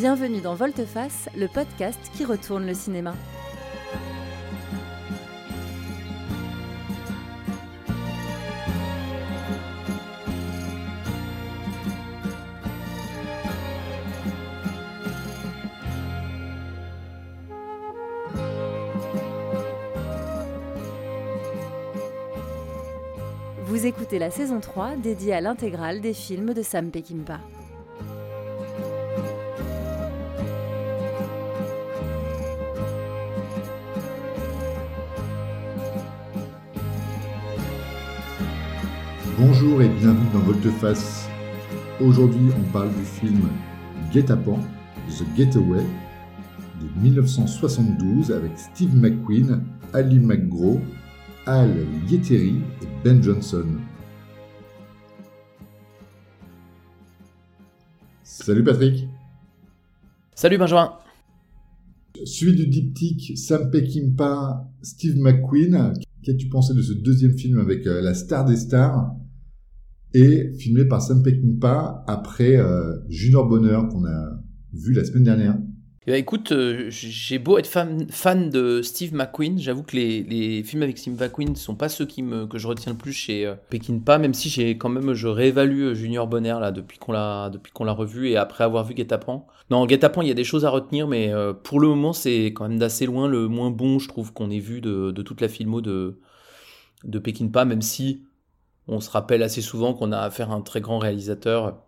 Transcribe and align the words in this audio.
Bienvenue 0.00 0.40
dans 0.40 0.54
Volteface, 0.54 1.28
le 1.36 1.46
podcast 1.46 2.00
qui 2.16 2.24
retourne 2.24 2.66
le 2.66 2.72
cinéma. 2.72 3.14
Vous 23.66 23.84
écoutez 23.84 24.18
la 24.18 24.30
saison 24.30 24.60
3 24.60 24.96
dédiée 24.96 25.34
à 25.34 25.42
l'intégrale 25.42 26.00
des 26.00 26.14
films 26.14 26.54
de 26.54 26.62
Sam 26.62 26.90
Peckinpah. 26.90 27.40
Bonjour 39.42 39.80
et 39.80 39.88
bienvenue 39.88 40.30
dans 40.34 40.40
Volteface. 40.40 41.26
Aujourd'hui, 41.98 42.50
on 42.58 42.72
parle 42.72 42.90
du 42.94 43.02
film 43.02 43.48
Guet-apens, 44.12 44.60
The 45.08 45.24
Getaway, 45.34 45.82
de 46.78 47.02
1972 47.02 48.32
avec 48.32 48.50
Steve 48.58 48.94
McQueen, 48.94 49.64
Ali 49.94 50.18
McGraw, 50.18 50.78
Al 51.46 51.74
Yeteri 52.06 52.56
et 52.82 52.86
Ben 53.02 53.22
Johnson. 53.22 53.64
Salut 58.22 58.62
Patrick. 58.62 59.08
Salut 60.34 60.58
Benjamin. 60.58 60.92
Suite 62.26 62.56
du 62.56 62.66
diptyque 62.66 63.38
Sam 63.38 63.70
Peckinpah, 63.70 64.68
Steve 64.82 65.16
McQueen. 65.16 65.94
Qu'as-tu 66.22 66.50
pensé 66.50 66.74
de 66.74 66.82
ce 66.82 66.92
deuxième 66.92 67.32
film 67.38 67.58
avec 67.58 67.86
euh, 67.86 68.02
la 68.02 68.12
star 68.12 68.44
des 68.44 68.56
stars? 68.56 69.16
Et 70.14 70.52
filmé 70.58 70.84
par 70.84 71.02
Sam 71.02 71.22
Peckinpah 71.22 72.04
après 72.06 72.56
euh, 72.56 72.96
Junior 73.08 73.46
Bonheur 73.46 73.88
qu'on 73.88 74.04
a 74.04 74.40
vu 74.72 74.92
la 74.92 75.04
semaine 75.04 75.24
dernière. 75.24 75.56
Eh 76.06 76.12
ben, 76.12 76.16
écoute, 76.16 76.52
euh, 76.52 76.86
j'ai 76.88 77.38
beau 77.38 77.58
être 77.58 77.68
fan, 77.68 78.50
de 78.50 78.80
Steve 78.80 79.14
McQueen, 79.14 79.58
j'avoue 79.58 79.82
que 79.82 79.96
les, 79.96 80.62
films 80.64 80.82
avec 80.82 80.96
Steve 80.96 81.20
McQueen 81.20 81.50
ne 81.50 81.54
sont 81.54 81.74
pas 81.74 81.90
ceux 81.90 82.06
que 82.06 82.58
je 82.58 82.66
retiens 82.66 82.92
le 82.92 82.98
plus 82.98 83.12
chez 83.12 83.46
euh, 83.46 83.54
Peckinpah, 83.68 84.18
même 84.18 84.32
si 84.32 84.48
j'ai 84.48 84.78
quand 84.78 84.88
même 84.88 85.12
je 85.12 85.28
réévalue 85.28 85.92
Junior 85.92 86.26
Bonheur 86.26 86.58
là 86.58 86.72
depuis 86.72 86.98
qu'on 86.98 87.12
l'a 87.12 87.50
depuis 87.50 87.70
qu'on 87.70 87.84
l'a 87.84 87.92
revu 87.92 88.30
et 88.30 88.36
après 88.36 88.64
avoir 88.64 88.84
vu 88.84 88.94
Guet-apens. 88.94 89.46
Non, 89.70 89.84
Guet-apens, 89.86 90.22
il 90.22 90.28
y 90.28 90.32
a 90.32 90.34
des 90.34 90.42
choses 90.42 90.64
à 90.64 90.70
retenir, 90.70 91.06
mais 91.06 91.32
pour 91.64 91.80
le 91.80 91.88
moment 91.88 92.14
c'est 92.14 92.46
quand 92.46 92.66
même 92.68 92.78
d'assez 92.78 93.04
loin 93.04 93.28
le 93.28 93.46
moins 93.46 93.70
bon, 93.70 93.98
je 93.98 94.08
trouve 94.08 94.32
qu'on 94.32 94.50
ait 94.50 94.58
vu 94.58 94.80
de, 94.80 95.10
de 95.10 95.22
toute 95.22 95.40
la 95.40 95.48
filmo 95.48 95.80
de 95.80 96.18
de 97.04 97.18
Peckinpah, 97.18 97.64
même 97.64 97.82
si 97.82 98.24
on 98.90 99.00
se 99.00 99.08
rappelle 99.08 99.42
assez 99.42 99.62
souvent 99.62 99.94
qu'on 99.94 100.12
a 100.12 100.18
affaire 100.18 100.50
à 100.50 100.54
un 100.54 100.60
très 100.60 100.80
grand 100.80 100.98
réalisateur. 100.98 101.86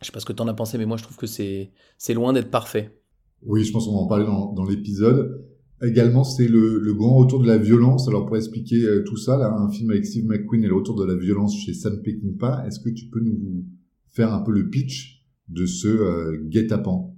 Je 0.00 0.06
sais 0.06 0.12
pas 0.12 0.20
ce 0.20 0.24
que 0.24 0.32
tu 0.32 0.40
en 0.40 0.48
as 0.48 0.54
pensé, 0.54 0.78
mais 0.78 0.86
moi 0.86 0.96
je 0.96 1.02
trouve 1.02 1.16
que 1.16 1.26
c'est 1.26 1.70
loin 2.14 2.32
d'être 2.32 2.50
parfait. 2.50 2.96
Oui, 3.44 3.64
je 3.64 3.72
pense 3.72 3.86
qu'on 3.86 3.94
va 3.94 3.98
en 3.98 4.06
parler 4.06 4.24
dans, 4.24 4.52
dans 4.52 4.64
l'épisode. 4.64 5.44
Également, 5.82 6.22
c'est 6.22 6.46
le, 6.46 6.78
le, 6.78 6.94
grand 6.94 7.16
retour 7.16 7.40
de 7.40 7.48
la 7.48 7.58
violence. 7.58 8.06
Alors 8.06 8.26
pour 8.26 8.36
expliquer 8.36 8.84
euh, 8.84 9.02
tout 9.04 9.16
ça, 9.16 9.36
là, 9.36 9.52
un 9.52 9.68
film 9.68 9.90
avec 9.90 10.06
Steve 10.06 10.26
McQueen 10.26 10.62
et 10.62 10.68
le 10.68 10.76
retour 10.76 10.94
de 10.94 11.04
la 11.04 11.16
violence 11.16 11.56
chez 11.56 11.74
Sam 11.74 12.00
Peckinpah, 12.02 12.64
est-ce 12.68 12.78
que 12.78 12.90
tu 12.90 13.06
peux 13.06 13.18
nous 13.18 13.64
faire 14.08 14.32
un 14.32 14.42
peu 14.42 14.52
le 14.52 14.70
pitch 14.70 15.26
de 15.48 15.66
ce 15.66 15.88
euh, 15.88 16.38
guet-apens? 16.44 17.16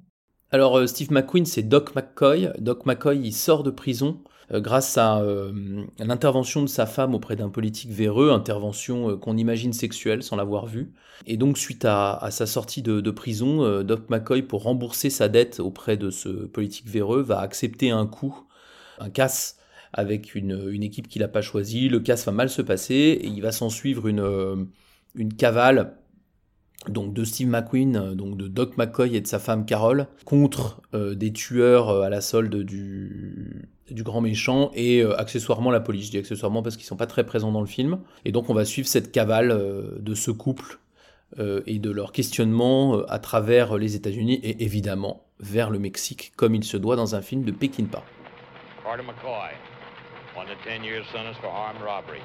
Alors 0.50 0.78
euh, 0.78 0.86
Steve 0.86 1.12
McQueen, 1.12 1.44
c'est 1.44 1.62
Doc 1.62 1.94
McCoy. 1.94 2.48
Doc 2.58 2.86
McCoy, 2.86 3.20
il 3.22 3.32
sort 3.32 3.64
de 3.64 3.70
prison 3.70 4.22
grâce 4.52 4.98
euh, 4.98 5.84
à 5.98 6.04
l'intervention 6.04 6.62
de 6.62 6.68
sa 6.68 6.86
femme 6.86 7.14
auprès 7.14 7.36
d'un 7.36 7.48
politique 7.48 7.90
véreux, 7.90 8.30
intervention 8.30 9.10
euh, 9.10 9.16
qu'on 9.16 9.36
imagine 9.36 9.72
sexuelle 9.72 10.22
sans 10.22 10.36
l'avoir 10.36 10.66
vue. 10.66 10.92
Et 11.26 11.36
donc 11.36 11.58
suite 11.58 11.84
à, 11.84 12.28
sa 12.30 12.46
sortie 12.46 12.82
de, 12.82 13.10
prison, 13.10 13.82
Doc 13.82 14.10
McCoy, 14.10 14.42
pour 14.42 14.64
rembourser 14.64 15.10
sa 15.10 15.28
dette 15.28 15.60
auprès 15.60 15.96
de 15.96 16.10
ce 16.10 16.28
politique 16.28 16.88
véreux, 16.88 17.22
va 17.22 17.38
accepter 17.40 17.90
un 17.90 18.06
coup, 18.06 18.36
un 18.98 19.10
casse 19.10 19.56
avec 19.92 20.34
une, 20.34 20.82
équipe 20.82 21.08
qu'il 21.08 21.22
n'a 21.22 21.28
pas 21.28 21.40
choisie. 21.40 21.88
Le 21.88 22.00
casse 22.00 22.26
va 22.26 22.32
mal 22.32 22.50
se 22.50 22.62
passer 22.62 22.94
et 22.94 23.26
il 23.28 23.40
va 23.42 23.52
s'en 23.52 23.70
suivre 23.70 24.08
une, 24.08 24.66
une 25.14 25.34
cavale 25.34 25.94
donc 26.88 27.14
de 27.14 27.24
Steve 27.24 27.48
McQueen, 27.48 28.14
donc 28.14 28.36
de 28.36 28.48
Doc 28.48 28.76
McCoy 28.76 29.16
et 29.16 29.20
de 29.20 29.26
sa 29.26 29.38
femme 29.38 29.64
Carol, 29.66 30.06
contre 30.24 30.82
des 30.92 31.32
tueurs 31.32 31.90
à 32.02 32.10
la 32.10 32.20
solde 32.20 32.56
du, 32.56 33.68
grand 34.02 34.20
méchant 34.20 34.70
et 34.74 35.00
euh, 35.00 35.18
accessoirement 35.18 35.70
la 35.70 35.80
police. 35.80 36.06
Je 36.06 36.10
dis 36.12 36.18
accessoirement 36.18 36.62
parce 36.62 36.76
qu'ils 36.76 36.86
sont 36.86 36.96
pas 36.96 37.06
très 37.06 37.24
présents 37.24 37.52
dans 37.52 37.60
le 37.60 37.66
film. 37.66 38.00
Et 38.24 38.32
donc 38.32 38.50
on 38.50 38.54
va 38.54 38.64
suivre 38.64 38.88
cette 38.88 39.12
cavale 39.12 39.50
euh, 39.50 39.98
de 40.00 40.14
ce 40.14 40.30
couple 40.30 40.78
euh, 41.38 41.62
et 41.66 41.78
de 41.78 41.90
leur 41.90 42.12
questionnement 42.12 43.04
à 43.08 43.18
travers 43.18 43.76
les 43.76 43.96
États-Unis 43.96 44.40
et 44.42 44.64
évidemment 44.64 45.24
vers 45.40 45.70
le 45.70 45.78
Mexique, 45.78 46.32
comme 46.36 46.54
il 46.54 46.64
se 46.64 46.76
doit 46.76 46.96
dans 46.96 47.14
un 47.14 47.22
film 47.22 47.44
de 47.44 47.52
Peckinpah. 47.52 48.04
Carter 48.82 49.02
McCoy, 49.02 49.52
one 50.36 50.46
to 50.46 50.54
10 50.64 50.84
years 50.84 51.04
sentence 51.12 51.36
for 51.38 51.50
armed 51.50 51.80
robbery. 51.82 52.22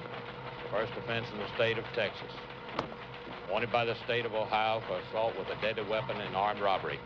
First 0.72 0.94
offense 1.00 1.26
in 1.34 1.40
the 1.40 1.50
state 1.56 1.78
of 1.80 1.86
Texas. 1.96 2.30
Wanted 3.52 3.72
by 3.72 3.84
the 3.84 3.96
state 4.06 4.26
of 4.26 4.34
Ohio 4.34 4.82
for 4.88 5.00
assault 5.00 5.36
with 5.38 5.48
a 5.50 5.60
deadly 5.60 5.84
weapon 5.90 6.16
and 6.22 6.36
armed 6.36 6.62
robbery. 6.62 7.00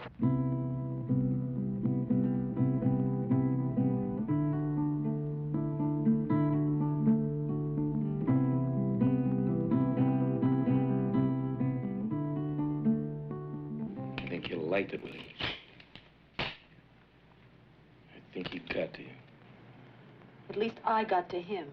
I 14.17 14.29
think 14.29 14.49
you 14.49 14.57
liked 14.57 14.93
it 14.93 15.01
with 15.01 15.13
him. 15.13 15.23
I 16.39 16.43
think 18.33 18.49
he 18.49 18.59
got 18.59 18.93
to 18.93 19.01
you. 19.01 19.07
At 20.49 20.57
least 20.57 20.75
I 20.85 21.03
got 21.03 21.29
to 21.29 21.41
him. 21.41 21.67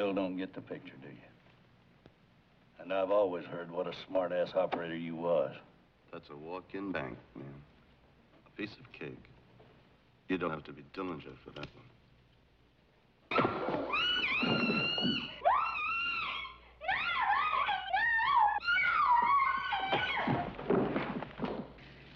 Still 0.00 0.14
don't 0.14 0.38
get 0.38 0.54
the 0.54 0.62
picture, 0.62 0.94
do 1.02 1.08
you? 1.08 1.14
And 2.80 2.90
I've 2.90 3.10
always 3.10 3.44
heard 3.44 3.70
what 3.70 3.86
a 3.86 3.92
smart-ass 4.08 4.54
operator 4.54 4.96
you 4.96 5.14
was. 5.14 5.54
That's 6.10 6.30
a 6.30 6.36
walk-in 6.36 6.90
bank, 6.90 7.18
man. 7.36 7.44
A 8.46 8.50
piece 8.58 8.70
of 8.80 8.90
cake. 8.92 9.22
You 10.28 10.38
don't 10.38 10.48
have 10.48 10.64
to 10.64 10.72
be 10.72 10.82
Dillinger 10.94 11.36
for 11.44 11.50
that 11.50 11.66
one. 11.74 11.84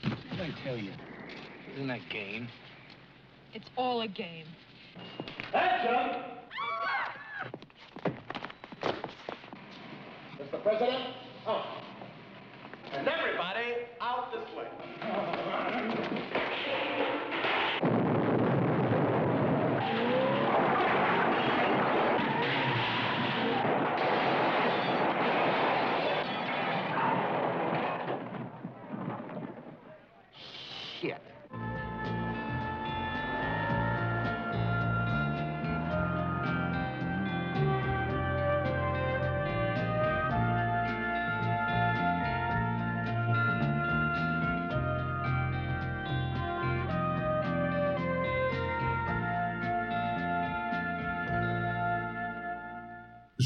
What 0.01 0.31
did 0.31 0.41
I 0.41 0.55
tell 0.65 0.79
you? 0.79 0.93
Isn't 1.75 1.89
that 1.89 2.09
game? 2.09 2.49
It's 3.53 3.69
all 3.77 4.01
a 4.01 4.09
game. 4.09 4.47
Action! 5.53 6.34
The 10.55 10.61
president, 10.61 11.05
out. 11.49 11.65
And 12.93 13.09
everybody 13.09 13.89
out 14.01 14.31
this 14.31 14.57
way. 14.57 16.31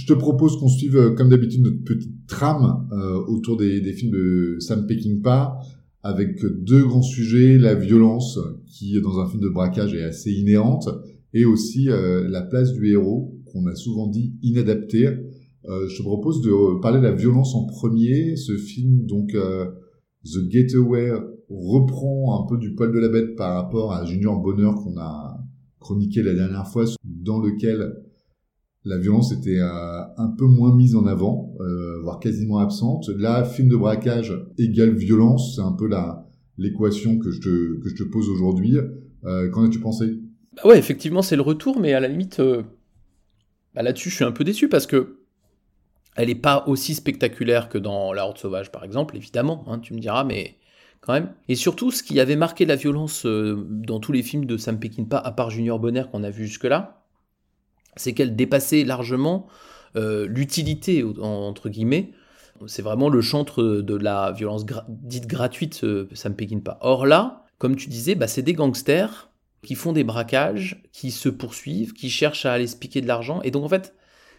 te 0.08 0.18
propose 0.18 0.58
qu'on 0.58 0.68
suive, 0.68 0.96
euh, 0.96 1.10
comme 1.10 1.28
d'habitude, 1.28 1.62
notre 1.62 1.84
petite 1.84 2.26
trame 2.26 2.88
euh, 2.92 3.18
autour 3.26 3.56
des, 3.56 3.80
des, 3.80 3.92
films 3.92 4.12
de 4.12 4.56
Sam 4.60 4.86
Peckinpah, 4.86 5.58
avec 6.02 6.44
deux 6.44 6.84
grands 6.84 7.02
sujets, 7.02 7.58
la 7.58 7.74
violence, 7.74 8.38
qui 8.66 9.00
dans 9.00 9.18
un 9.18 9.28
film 9.28 9.42
de 9.42 9.48
braquage 9.48 9.94
est 9.94 10.04
assez 10.04 10.32
inhérente, 10.32 10.88
et 11.34 11.44
aussi 11.44 11.90
euh, 11.90 12.28
la 12.28 12.42
place 12.42 12.72
du 12.72 12.90
héros, 12.90 13.34
qu'on 13.46 13.66
a 13.66 13.74
souvent 13.74 14.06
dit 14.06 14.34
inadapté. 14.42 15.06
Euh, 15.06 15.88
je 15.88 15.98
te 15.98 16.02
propose 16.02 16.40
de 16.40 16.80
parler 16.80 16.98
de 16.98 17.04
la 17.04 17.12
violence 17.12 17.54
en 17.54 17.64
premier. 17.64 18.36
Ce 18.36 18.56
film, 18.56 19.06
donc 19.06 19.36
The 20.24 20.50
Getaway, 20.50 21.12
reprend 21.48 22.42
un 22.42 22.46
peu 22.46 22.58
du 22.58 22.74
poil 22.74 22.92
de 22.92 22.98
la 22.98 23.08
bête 23.08 23.36
par 23.36 23.54
rapport 23.54 23.92
à 23.92 24.04
Junior 24.04 24.40
Bonheur 24.40 24.74
qu'on 24.76 24.98
a 24.98 25.38
chroniqué 25.80 26.22
la 26.22 26.34
dernière 26.34 26.66
fois, 26.66 26.84
dans 27.04 27.40
lequel 27.40 27.96
la 28.88 28.96
violence 28.96 29.32
était 29.32 29.58
euh, 29.60 30.02
un 30.16 30.28
peu 30.28 30.46
moins 30.46 30.74
mise 30.74 30.96
en 30.96 31.06
avant, 31.06 31.52
euh, 31.60 32.00
voire 32.02 32.18
quasiment 32.20 32.58
absente. 32.58 33.08
Là, 33.10 33.44
film 33.44 33.68
de 33.68 33.76
braquage 33.76 34.34
égale 34.56 34.94
violence, 34.94 35.56
c'est 35.56 35.60
un 35.60 35.72
peu 35.72 35.90
l'équation 36.56 37.18
que 37.18 37.30
je 37.30 37.40
te 37.40 37.80
que 37.80 37.88
je 37.90 37.94
te 37.94 38.02
pose 38.02 38.30
aujourd'hui. 38.30 38.78
Euh, 39.24 39.50
qu'en 39.50 39.66
as-tu 39.66 39.78
pensé? 39.78 40.18
Bah 40.56 40.62
Ouais, 40.64 40.78
effectivement, 40.78 41.20
c'est 41.20 41.36
le 41.36 41.42
retour, 41.42 41.78
mais 41.78 41.92
à 41.92 42.00
la 42.00 42.08
limite, 42.08 42.40
bah 43.74 43.82
là-dessus, 43.82 44.08
je 44.08 44.14
suis 44.16 44.24
un 44.24 44.32
peu 44.32 44.42
déçu 44.42 44.70
parce 44.70 44.86
que 44.86 45.18
elle 46.16 46.28
n'est 46.28 46.34
pas 46.34 46.64
aussi 46.66 46.94
spectaculaire 46.94 47.68
que 47.68 47.78
dans 47.78 48.14
La 48.14 48.24
Horde 48.24 48.38
Sauvage, 48.38 48.72
par 48.72 48.84
exemple, 48.84 49.16
évidemment. 49.16 49.64
Hein, 49.68 49.80
tu 49.80 49.92
me 49.92 50.00
diras, 50.00 50.24
mais 50.24 50.56
quand 51.02 51.12
même. 51.12 51.34
Et 51.48 51.54
surtout, 51.56 51.90
ce 51.90 52.02
qui 52.02 52.18
avait 52.18 52.36
marqué 52.36 52.64
la 52.64 52.74
violence 52.74 53.26
dans 53.26 54.00
tous 54.00 54.12
les 54.12 54.22
films 54.22 54.46
de 54.46 54.56
Sam 54.56 54.80
Peckinpah, 54.80 55.18
à 55.18 55.30
part 55.30 55.50
Junior 55.50 55.78
Bonner 55.78 56.04
qu'on 56.10 56.24
a 56.24 56.30
vu 56.30 56.46
jusque-là, 56.46 56.98
c'est 57.98 58.12
qu'elle 58.12 58.36
dépassait 58.36 58.84
largement 58.84 59.46
euh, 59.96 60.26
l'utilité, 60.26 61.04
entre 61.20 61.68
guillemets. 61.68 62.12
C'est 62.66 62.82
vraiment 62.82 63.08
le 63.08 63.20
chantre 63.20 63.62
de 63.62 63.94
la 63.94 64.32
violence 64.32 64.66
dite 64.88 65.26
gratuite, 65.26 65.80
euh, 65.84 66.08
ça 66.12 66.28
me 66.28 66.34
péquine 66.34 66.62
pas. 66.62 66.78
Or 66.80 67.06
là, 67.06 67.44
comme 67.58 67.76
tu 67.76 67.88
disais, 67.88 68.14
bah, 68.14 68.26
c'est 68.26 68.42
des 68.42 68.52
gangsters 68.52 69.30
qui 69.62 69.74
font 69.74 69.92
des 69.92 70.04
braquages, 70.04 70.82
qui 70.92 71.10
se 71.10 71.28
poursuivent, 71.28 71.92
qui 71.92 72.10
cherchent 72.10 72.46
à 72.46 72.52
aller 72.52 72.66
se 72.66 72.76
piquer 72.76 73.00
de 73.00 73.06
l'argent. 73.06 73.40
Et 73.42 73.50
donc 73.50 73.64
en 73.64 73.68
fait, 73.68 73.94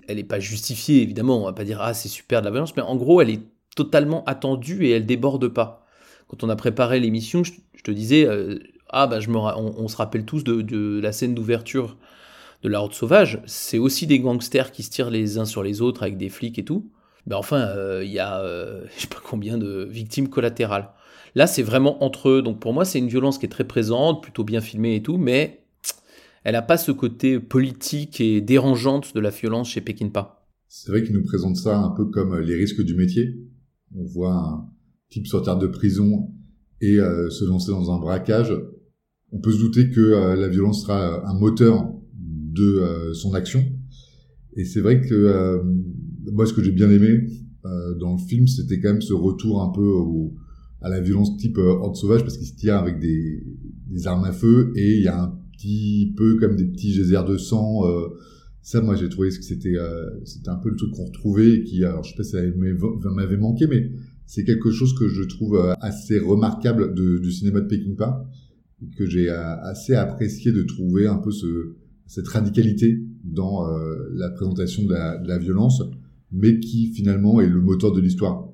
elle 0.07 0.17
n'est 0.17 0.23
pas 0.23 0.39
justifiée, 0.39 1.01
évidemment, 1.01 1.41
on 1.41 1.45
va 1.45 1.53
pas 1.53 1.63
dire 1.63 1.81
ah 1.81 1.93
c'est 1.93 2.09
super 2.09 2.41
de 2.41 2.45
la 2.45 2.51
violence, 2.51 2.75
mais 2.75 2.81
en 2.81 2.95
gros, 2.95 3.21
elle 3.21 3.29
est 3.29 3.41
totalement 3.75 4.23
attendue 4.25 4.85
et 4.85 4.91
elle 4.91 5.05
déborde 5.05 5.47
pas. 5.47 5.85
Quand 6.27 6.43
on 6.43 6.49
a 6.49 6.55
préparé 6.55 6.99
l'émission, 6.99 7.43
je, 7.43 7.53
te 7.83 7.91
disais, 7.91 8.25
euh, 8.25 8.59
ah 8.89 9.07
bah 9.07 9.19
je 9.19 9.29
me, 9.29 9.37
on, 9.37 9.87
se 9.87 9.97
rappelle 9.97 10.25
tous 10.25 10.43
de 10.43 10.99
la 11.01 11.11
scène 11.11 11.33
d'ouverture 11.33 11.97
de 12.63 12.69
la 12.69 12.81
horde 12.81 12.93
sauvage, 12.93 13.41
c'est 13.45 13.77
aussi 13.77 14.05
des 14.05 14.19
gangsters 14.19 14.71
qui 14.71 14.83
se 14.83 14.89
tirent 14.89 15.09
les 15.09 15.37
uns 15.37 15.45
sur 15.45 15.63
les 15.63 15.81
autres 15.81 16.03
avec 16.03 16.17
des 16.17 16.29
flics 16.29 16.59
et 16.59 16.65
tout. 16.65 16.91
Ben 17.25 17.37
enfin, 17.37 17.59
euh, 17.59 18.03
il 18.03 18.11
y 18.11 18.19
a 18.19 18.41
euh, 18.41 18.83
je 18.95 19.01
sais 19.01 19.07
pas 19.07 19.21
combien 19.23 19.57
de 19.57 19.87
victimes 19.89 20.29
collatérales. 20.29 20.89
Là, 21.35 21.47
c'est 21.47 21.63
vraiment 21.63 22.03
entre 22.03 22.29
eux. 22.29 22.41
Donc 22.41 22.59
pour 22.59 22.73
moi, 22.73 22.85
c'est 22.85 22.99
une 22.99 23.07
violence 23.07 23.37
qui 23.37 23.45
est 23.45 23.49
très 23.49 23.67
présente, 23.67 24.21
plutôt 24.21 24.43
bien 24.43 24.61
filmée 24.61 24.95
et 24.95 25.03
tout, 25.03 25.17
mais 25.17 25.63
elle 26.43 26.53
n'a 26.53 26.61
pas 26.61 26.77
ce 26.77 26.91
côté 26.91 27.39
politique 27.39 28.19
et 28.19 28.41
dérangeante 28.41 29.13
de 29.13 29.19
la 29.19 29.29
violence 29.29 29.69
chez 29.69 29.81
Pekinpa. 29.81 30.47
C'est 30.67 30.91
vrai 30.91 31.03
qu'il 31.03 31.13
nous 31.13 31.23
présente 31.23 31.57
ça 31.57 31.77
un 31.77 31.91
peu 31.91 32.05
comme 32.05 32.39
les 32.39 32.55
risques 32.55 32.83
du 32.83 32.95
métier. 32.95 33.35
On 33.95 34.05
voit 34.05 34.33
un 34.33 34.69
type 35.09 35.27
sortir 35.27 35.57
de 35.57 35.67
prison 35.67 36.31
et 36.81 36.99
euh, 36.99 37.29
se 37.29 37.45
lancer 37.45 37.71
dans 37.71 37.91
un 37.91 37.99
braquage. 37.99 38.53
On 39.31 39.39
peut 39.39 39.51
se 39.51 39.59
douter 39.59 39.91
que 39.91 40.33
la 40.35 40.47
violence 40.47 40.81
sera 40.81 41.27
un 41.27 41.33
moteur 41.35 41.98
euh, 42.61 43.13
son 43.13 43.33
action. 43.33 43.63
Et 44.55 44.65
c'est 44.65 44.81
vrai 44.81 45.01
que 45.01 45.13
euh, 45.13 45.61
moi, 46.31 46.45
ce 46.45 46.53
que 46.53 46.63
j'ai 46.63 46.71
bien 46.71 46.89
aimé 46.89 47.27
euh, 47.65 47.95
dans 47.95 48.13
le 48.13 48.19
film, 48.19 48.47
c'était 48.47 48.79
quand 48.79 48.89
même 48.89 49.01
ce 49.01 49.13
retour 49.13 49.61
un 49.61 49.69
peu 49.69 49.83
à 50.81 50.89
la 50.89 51.01
violence 51.01 51.37
type 51.37 51.57
horde 51.57 51.95
sauvage, 51.95 52.21
parce 52.21 52.37
qu'il 52.37 52.47
se 52.47 52.55
tire 52.55 52.75
avec 52.75 52.99
des, 52.99 53.43
armes 54.05 54.23
à 54.23 54.31
feu 54.31 54.71
et 54.75 54.95
il 54.95 55.01
y 55.01 55.07
a 55.07 55.23
un 55.23 55.33
petit 55.53 56.13
peu 56.15 56.37
comme 56.37 56.55
des 56.55 56.65
petits 56.65 56.91
geysers 56.93 57.25
de 57.27 57.37
sang. 57.37 57.81
ça, 58.61 58.81
moi, 58.81 58.95
j'ai 58.95 59.09
trouvé 59.09 59.29
que 59.29 59.43
c'était 59.43 59.75
c'était 60.23 60.49
un 60.49 60.55
peu 60.55 60.69
le 60.69 60.75
truc 60.77 60.91
qu'on 60.93 61.05
retrouvait 61.05 61.55
et 61.55 61.63
qui, 61.63 61.83
alors 61.83 62.03
je 62.03 62.11
sais 62.11 62.15
pas 62.15 62.23
si 62.23 62.31
ça 62.31 63.09
m'avait 63.09 63.37
manqué, 63.37 63.67
mais 63.67 63.91
c'est 64.25 64.45
quelque 64.45 64.71
chose 64.71 64.93
que 64.97 65.09
je 65.09 65.23
trouve 65.23 65.59
assez 65.81 66.17
remarquable 66.17 66.93
du 66.93 67.31
cinéma 67.31 67.59
de 67.59 67.67
Peckinpah 67.67 68.25
que 68.97 69.05
j'ai 69.05 69.29
assez 69.29 69.95
apprécié 69.95 70.51
de 70.51 70.63
trouver 70.63 71.07
un 71.07 71.17
peu 71.17 71.31
ce, 71.31 71.75
cette 72.09 72.27
radicalité 72.27 72.97
dans 73.23 73.69
euh, 73.69 74.09
la 74.13 74.31
présentation 74.31 74.83
de 74.83 74.93
la, 74.93 75.37
violence, 75.37 75.83
mais 76.31 76.59
qui 76.59 76.91
finalement 76.91 77.39
est 77.39 77.45
le 77.45 77.61
moteur 77.61 77.91
de 77.91 78.01
l'histoire. 78.01 78.47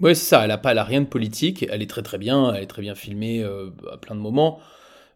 Oui, 0.00 0.14
c'est 0.14 0.26
ça. 0.26 0.44
Elle 0.44 0.52
a 0.52 0.58
pas, 0.58 0.70
elle 0.70 0.78
a 0.78 0.84
rien 0.84 1.00
de 1.00 1.06
politique. 1.06 1.66
Elle 1.68 1.82
est 1.82 1.90
très 1.90 2.02
très 2.02 2.18
bien. 2.18 2.54
Elle 2.54 2.62
est 2.62 2.68
très 2.68 2.82
bien 2.82 2.94
filmée 2.94 3.42
euh, 3.42 3.70
à 3.92 3.98
plein 3.98 4.14
de 4.14 4.20
moments. 4.20 4.60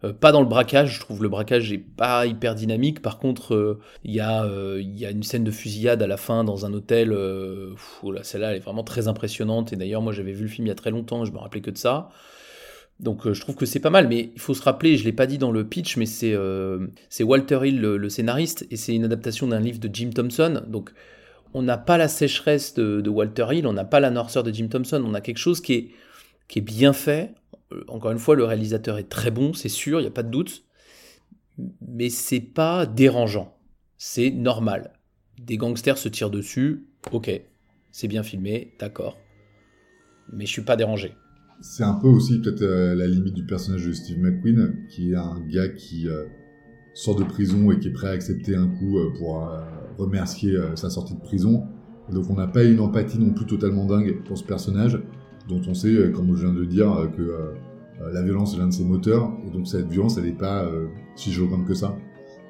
Euh, 0.03 0.13
pas 0.13 0.33
dans 0.33 0.41
le 0.41 0.49
braquage. 0.49 0.97
Je 0.97 1.01
trouve 1.01 1.23
le 1.23 1.29
braquage 1.29 1.73
est 1.73 1.79
pas 1.79 2.27
hyper 2.27 2.57
dynamique. 2.57 3.01
Par 3.01 3.21
contre, 3.21 3.79
il 4.03 4.13
y 4.13 4.21
a 4.21 4.45
il 4.77 4.99
y 4.99 5.07
a 5.07 5.11
une 5.11 5.23
scène 5.23 5.45
de 5.45 5.53
fusillade 5.53 6.03
à 6.03 6.09
la 6.09 6.17
fin 6.17 6.43
dans 6.43 6.67
un 6.67 6.75
hôtel. 6.75 7.11
là, 7.11 8.23
celle-là, 8.25 8.51
elle 8.51 8.57
est 8.57 8.65
vraiment 8.65 8.85
très 8.85 9.07
impressionnante. 9.07 9.73
Et 9.73 9.77
d'ailleurs, 9.77 10.03
moi, 10.03 10.13
j'avais 10.13 10.33
vu 10.33 10.43
le 10.43 10.49
film 10.49 10.67
il 10.67 10.71
y 10.71 10.73
a 10.73 10.77
très 10.77 10.91
longtemps. 10.91 11.25
Je 11.25 11.31
me 11.31 11.39
rappelais 11.39 11.63
que 11.63 11.71
de 11.71 11.79
ça. 11.79 12.11
Donc 13.01 13.27
euh, 13.27 13.35
je 13.35 13.41
trouve 13.41 13.57
que 13.57 13.67
c'est 13.67 13.81
pas 13.81 13.91
mal, 13.91 14.09
mais 14.09 14.31
il 14.35 14.41
faut 14.41 14.55
se 14.55 14.63
rappeler, 14.63 14.97
je 14.97 15.05
l'ai 15.05 15.13
pas 15.13 15.27
dit 15.27 15.39
dans 15.39 15.51
le 15.51 15.67
pitch, 15.67 15.97
mais 15.97 16.07
c'est 16.07 16.33
euh, 16.33 16.87
Walter 17.21 17.61
Hill 17.65 17.81
le, 17.81 18.09
scénariste, 18.09 18.67
et 18.71 18.77
c'est 18.77 18.95
une 18.95 19.05
adaptation 19.05 19.49
d'un 19.49 19.61
livre 19.61 19.81
de 19.81 19.91
Jim 19.93 20.11
Thompson. 20.15 20.63
Donc 20.69 20.93
on 21.55 21.63
n'a 21.63 21.77
pas 21.77 21.99
la 21.99 22.09
sécheresse 22.09 22.75
de, 22.75 23.09
Walter 23.09 23.47
Hill, 23.51 23.67
on 23.67 23.73
n'a 23.73 23.85
pas 23.85 24.01
la 24.01 24.11
noirceur 24.11 24.43
de 24.43 24.53
Jim 24.53 24.69
Thompson, 24.69 25.03
on 25.05 25.15
a 25.15 25.21
quelque 25.21 25.39
chose 25.39 25.61
qui 25.61 25.93
est, 26.55 26.61
bien 26.61 26.93
fait. 26.93 27.35
Euh, 27.73 27.85
encore 27.89 28.13
une 28.13 28.19
fois, 28.19 28.37
le 28.37 28.45
réalisateur 28.45 28.99
est 28.99 29.09
très 29.09 29.33
bon, 29.33 29.55
c'est 29.55 29.69
sûr, 29.69 29.99
il 29.99 30.05
n'y 30.05 30.09
a 30.09 30.13
pas 30.13 30.23
de 30.23 30.31
doute, 30.31 30.65
mais 31.87 32.11
c'est 32.11 32.41
pas 32.41 32.87
dérangeant, 32.87 33.57
c'est 33.99 34.31
normal. 34.31 34.93
Des 35.41 35.57
gangsters 35.57 35.99
se 35.99 36.09
tirent 36.09 36.31
dessus, 36.31 36.87
ok, 37.11 37.29
c'est 37.91 38.09
bien 38.09 38.23
filmé, 38.23 38.73
d'accord, 38.79 39.19
mais 40.33 40.47
je 40.47 40.53
suis 40.53 40.63
pas 40.63 40.77
dérangé 40.77 41.17
c'est 41.61 41.85
un 41.85 41.95
peu 41.95 42.09
aussi 42.09 42.41
peut-être 42.41 42.63
euh, 42.63 42.95
la 42.95 43.07
limite 43.07 43.35
du 43.35 43.45
personnage 43.45 43.87
de 43.87 43.93
Steve 43.93 44.19
McQueen, 44.19 44.87
qui 44.89 45.13
est 45.13 45.17
un 45.17 45.41
gars 45.49 45.69
qui 45.69 46.09
euh, 46.09 46.25
sort 46.93 47.17
de 47.17 47.25
prison 47.25 47.71
et 47.71 47.79
qui 47.79 47.89
est 47.89 47.93
prêt 47.93 48.09
à 48.09 48.11
accepter 48.11 48.55
un 48.55 48.69
coup 48.69 48.99
euh, 48.99 49.13
pour 49.19 49.49
remercier 49.99 50.59
sa 50.75 50.91
sortie 50.91 51.15
de 51.15 51.21
prison. 51.21 51.65
donc 52.11 52.29
on 52.29 52.35
n'a 52.35 52.49
pas 52.49 52.65
une 52.65 52.81
empathie 52.81 53.19
non 53.19 53.33
plus 53.33 53.47
totalement 53.47 53.87
dingue 53.87 54.23
pour 54.25 54.37
ce 54.37 54.45
personnage, 54.45 55.01
dont 55.49 55.63
on 55.69 55.75
sait, 55.75 56.11
comme 56.13 56.35
je 56.35 56.45
viens 56.45 56.53
de 56.53 56.65
dire, 56.65 57.11
que 57.17 57.55
la 58.13 58.23
violence 58.23 58.57
est 58.57 58.59
l'un 58.59 58.67
de 58.67 58.73
ses 58.73 58.85
moteurs, 58.85 59.33
et 59.47 59.51
donc 59.53 59.69
cette 59.69 59.87
violence, 59.87 60.19
elle 60.19 60.25
n'est 60.25 60.33
pas 60.33 60.69
si 61.15 61.31
choquante 61.31 61.65
que 61.65 61.75
ça. 61.75 61.97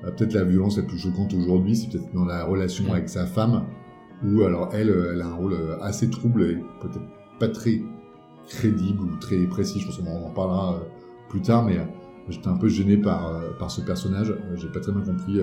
peut-être 0.02 0.32
la 0.32 0.44
violence 0.44 0.78
la 0.78 0.84
plus 0.84 0.96
choquante 0.96 1.34
aujourd'hui, 1.34 1.76
c'est 1.76 1.90
peut-être 1.90 2.14
dans 2.14 2.24
la 2.24 2.44
relation 2.44 2.90
avec 2.94 3.10
sa 3.10 3.26
femme, 3.26 3.66
où 4.24 4.40
alors 4.40 4.70
elle, 4.72 4.88
elle 5.12 5.20
a 5.20 5.26
un 5.26 5.34
rôle 5.34 5.54
assez 5.82 6.08
trouble 6.08 6.44
et 6.44 6.54
peut-être 6.80 7.04
pas 7.38 7.48
très 7.48 7.82
crédible 8.48 9.02
ou 9.02 9.16
très 9.16 9.38
précis. 9.46 9.80
Je 9.80 9.86
pense 9.86 9.98
qu'on 9.98 10.24
en 10.24 10.30
parlera 10.30 10.74
euh, 10.74 10.78
plus 11.28 11.40
tard, 11.40 11.64
mais 11.64 11.78
euh, 11.78 11.84
j'étais 12.28 12.48
un 12.48 12.56
peu 12.56 12.68
gêné 12.68 12.96
par, 12.96 13.28
euh, 13.28 13.50
par 13.58 13.70
ce 13.70 13.80
personnage. 13.80 14.34
J'ai 14.56 14.68
pas 14.68 14.80
très 14.80 14.92
bien 14.92 15.02
compris 15.02 15.40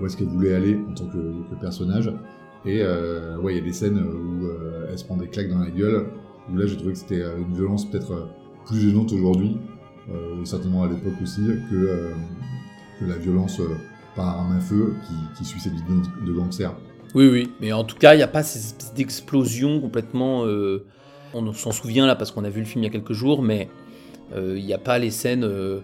où 0.00 0.06
est-ce 0.06 0.16
qu'elle 0.16 0.28
voulait 0.28 0.54
aller 0.54 0.78
en 0.88 0.94
tant 0.94 1.06
que, 1.06 1.54
personnage. 1.60 2.12
Et 2.64 2.82
ouais, 2.82 3.54
il 3.54 3.56
y 3.56 3.60
a 3.60 3.64
des 3.64 3.72
scènes 3.72 3.98
où 3.98 4.48
elle 4.90 4.98
se 4.98 5.04
prend 5.04 5.16
des 5.16 5.28
claques 5.28 5.48
dans 5.48 5.58
la 5.58 5.70
gueule, 5.70 6.06
où 6.50 6.56
là 6.56 6.66
j'ai 6.66 6.76
trouvé 6.76 6.92
que 6.92 6.98
c'était 6.98 7.22
une 7.38 7.54
violence 7.54 7.88
peut-être 7.88 8.28
plus 8.66 8.80
gênante 8.80 9.12
aujourd'hui, 9.12 9.58
certainement 10.44 10.82
à 10.82 10.88
l'époque 10.88 11.14
aussi, 11.22 11.42
que, 11.70 12.10
que 12.98 13.04
la 13.04 13.16
violence 13.16 13.60
par 14.16 14.40
arme 14.40 14.56
à 14.56 14.60
feu 14.60 14.94
qui, 15.06 15.38
qui 15.38 15.44
suit 15.44 15.60
cette 15.60 15.74
vidéo 15.74 16.02
de 16.26 16.32
gangster. 16.32 16.74
Oui, 17.14 17.28
oui, 17.28 17.52
mais 17.60 17.72
en 17.72 17.84
tout 17.84 17.96
cas, 17.96 18.14
il 18.14 18.18
n'y 18.18 18.22
a 18.24 18.28
pas 18.28 18.42
cette 18.42 18.98
explosion 18.98 19.80
complètement 19.80 20.44
on 21.36 21.52
s'en 21.52 21.72
souvient 21.72 22.06
là 22.06 22.16
parce 22.16 22.30
qu'on 22.30 22.44
a 22.44 22.50
vu 22.50 22.60
le 22.60 22.66
film 22.66 22.82
il 22.82 22.86
y 22.86 22.90
a 22.90 22.92
quelques 22.92 23.12
jours, 23.12 23.42
mais 23.42 23.68
euh, 24.34 24.54
il 24.58 24.64
n'y 24.64 24.72
a 24.72 24.78
pas 24.78 24.98
les 24.98 25.10
scènes 25.10 25.44
euh, 25.44 25.80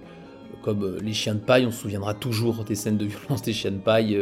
comme 0.63 0.83
euh, 0.83 0.99
les 1.03 1.13
chiens 1.13 1.35
de 1.35 1.41
paille. 1.41 1.67
On 1.67 1.71
se 1.71 1.83
souviendra 1.83 2.15
toujours 2.15 2.65
des 2.65 2.75
scènes 2.75 2.97
de 2.97 3.05
violence 3.07 3.43
des 3.43 3.53
chiens 3.53 3.71
de 3.71 3.79
paille, 3.79 4.19